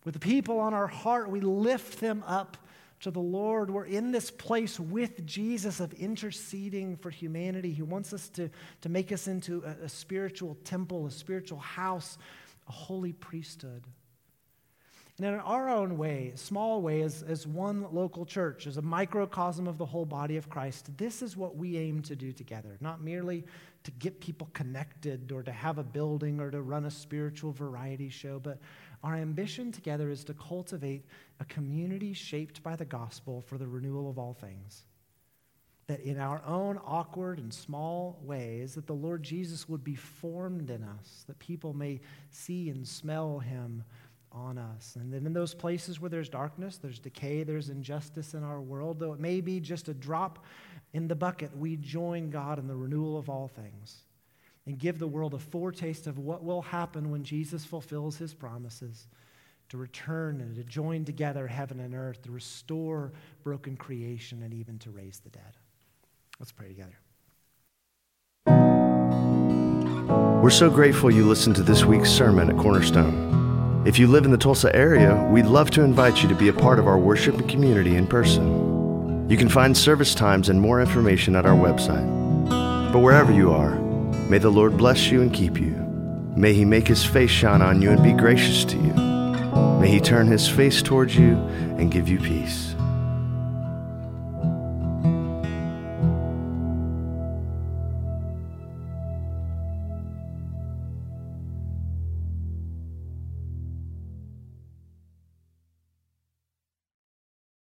with 0.04 0.14
the 0.14 0.20
people 0.20 0.60
on 0.60 0.74
our 0.74 0.88
heart, 0.88 1.30
we 1.30 1.40
lift 1.40 2.00
them 2.00 2.24
up 2.28 2.58
to 3.02 3.12
the 3.12 3.20
Lord. 3.20 3.70
We're 3.70 3.86
in 3.86 4.12
this 4.12 4.32
place 4.32 4.80
with 4.80 5.26
Jesus 5.26 5.80
of 5.80 5.94
interceding 5.94 6.96
for 6.98 7.10
humanity. 7.10 7.74
He 7.74 7.82
wants 7.82 8.14
us 8.14 8.30
to, 8.30 8.50
to 8.82 8.90
make 8.90 9.12
us 9.12 9.28
into 9.28 9.64
a, 9.66 9.86
a 9.86 9.90
spiritual 9.90 10.58
temple, 10.64 11.08
a 11.08 11.12
spiritual 11.12 11.60
house, 11.60 12.18
a 12.68 12.72
holy 12.72 13.14
priesthood. 13.14 13.84
And 15.18 15.36
in 15.36 15.40
our 15.42 15.70
own 15.70 15.98
way, 15.98 16.32
small 16.36 16.82
way, 16.82 17.02
as, 17.02 17.22
as 17.22 17.46
one 17.46 17.86
local 17.94 18.26
church, 18.26 18.66
as 18.66 18.78
a 18.78 18.82
microcosm 18.82 19.68
of 19.68 19.78
the 19.78 19.86
whole 19.86 20.06
body 20.06 20.38
of 20.38 20.50
Christ, 20.50 20.98
this 20.98 21.22
is 21.22 21.38
what 21.38 21.56
we 21.56 21.78
aim 21.78 22.02
to 22.04 22.16
do 22.16 22.32
together. 22.32 22.78
Not 22.82 23.02
merely 23.02 23.44
to 23.84 23.92
get 23.92 24.20
people 24.20 24.50
connected 24.54 25.32
or 25.32 25.44
to 25.44 25.52
have 25.52 25.78
a 25.78 25.84
building 25.84 26.40
or 26.40 26.50
to 26.50 26.62
run 26.62 26.86
a 26.86 26.92
spiritual 26.92 27.52
variety 27.52 28.10
show, 28.10 28.40
but 28.40 28.60
our 29.04 29.16
ambition 29.16 29.72
together 29.72 30.10
is 30.10 30.24
to 30.26 30.34
cultivate 30.34 31.06
a 31.40 31.46
community 31.46 32.14
shaped 32.14 32.62
by 32.62 32.76
the 32.76 32.86
gospel 32.86 33.42
for 33.42 33.58
the 33.58 33.68
renewal 33.68 34.10
of 34.10 34.20
all 34.20 34.34
things. 34.34 34.84
That 35.88 36.02
in 36.02 36.20
our 36.20 36.42
own 36.46 36.80
awkward 36.86 37.40
and 37.40 37.54
small 37.54 38.20
ways, 38.22 38.76
that 38.76 38.88
the 38.88 38.94
Lord 38.94 39.24
Jesus 39.24 39.68
would 39.68 39.84
be 39.84 39.96
formed 39.96 40.70
in 40.70 40.84
us, 40.84 41.26
that 41.28 41.40
people 41.40 41.74
may 41.74 42.00
see 42.30 42.70
and 42.70 42.88
smell 42.88 43.40
him 43.40 43.84
on 44.32 44.58
us. 44.58 44.96
And 44.96 45.12
then 45.12 45.26
in 45.26 45.34
those 45.34 45.54
places 45.54 46.00
where 46.00 46.10
there's 46.10 46.30
darkness, 46.30 46.78
there's 46.78 47.00
decay, 47.00 47.44
there's 47.44 47.70
injustice 47.70 48.34
in 48.34 48.44
our 48.44 48.62
world, 48.62 49.00
though 49.00 49.14
it 49.14 49.20
may 49.20 49.42
be 49.42 49.60
just 49.60 49.90
a 49.90 49.94
drop 49.94 50.46
in 50.94 51.08
the 51.08 51.16
bucket, 51.16 51.56
we 51.58 51.76
join 51.76 52.30
God 52.30 52.60
in 52.60 52.68
the 52.68 52.76
renewal 52.76 53.18
of 53.18 53.30
all 53.30 53.48
things 53.48 54.04
and 54.66 54.78
give 54.78 55.00
the 55.00 55.08
world 55.08 55.34
a 55.34 55.40
foretaste 55.40 56.08
of 56.08 56.20
what 56.20 56.44
will 56.44 56.62
happen 56.62 57.10
when 57.12 57.24
Jesus 57.24 57.66
fulfills 57.66 58.18
his 58.18 58.34
promises 58.34 59.08
to 59.70 59.78
return 59.78 60.42
and 60.42 60.56
to 60.56 60.64
join 60.64 61.06
together 61.06 61.48
heaven 61.48 61.80
and 61.80 61.96
earth, 61.96 62.22
to 62.24 62.32
restore 62.32 63.14
broken 63.44 63.78
creation, 63.78 64.44
and 64.44 64.54
even 64.54 64.78
to 64.80 64.92
raise 64.92 65.20
the 65.20 65.30
dead. 65.30 65.58
Let's 66.40 66.52
pray 66.52 66.68
together. 66.68 67.00
We're 70.42 70.50
so 70.50 70.70
grateful 70.70 71.12
you 71.12 71.26
listened 71.26 71.56
to 71.56 71.64
this 71.64 71.86
week's 71.86 72.10
sermon 72.10 72.50
at 72.50 72.58
Cornerstone. 72.58 73.84
If 73.86 73.98
you 73.98 74.08
live 74.08 74.26
in 74.26 74.32
the 74.32 74.38
Tulsa 74.38 74.76
area, 74.76 75.28
we'd 75.32 75.46
love 75.46 75.72
to 75.72 75.84
invite 75.84 76.22
you 76.22 76.30
to 76.30 76.36
be 76.36 76.50
a 76.50 76.54
part 76.54 76.78
of 76.78 76.88
our 76.88 76.98
worship 76.98 77.36
and 77.36 77.50
community 77.50 77.96
in 77.96 78.06
person. 78.06 79.30
You 79.30 79.38
can 79.38 79.50
find 79.50 79.76
service 79.76 80.14
times 80.14 80.50
and 80.50 80.60
more 80.60 80.82
information 80.82 81.36
at 81.36 81.46
our 81.46 81.56
website. 81.56 82.06
But 82.92 83.00
wherever 83.00 83.32
you 83.32 83.52
are, 83.52 83.76
may 84.32 84.38
the 84.38 84.50
Lord 84.50 84.78
bless 84.78 85.12
you 85.12 85.22
and 85.22 85.34
keep 85.34 85.60
you. 85.60 85.76
May 86.38 86.54
he 86.54 86.64
make 86.64 86.88
his 86.88 87.04
face 87.04 87.30
shine 87.30 87.62
on 87.62 87.82
you 87.82 87.92
and 87.92 88.02
be 88.02 88.14
gracious 88.14 88.64
to 88.64 88.78
you. 88.78 88.94
May 89.82 89.90
he 89.90 90.00
turn 90.00 90.28
his 90.28 90.48
face 90.48 90.82
towards 90.82 91.18
you 91.18 91.34
and 91.78 91.92
give 91.92 92.08
you 92.08 92.18
peace. 92.18 92.71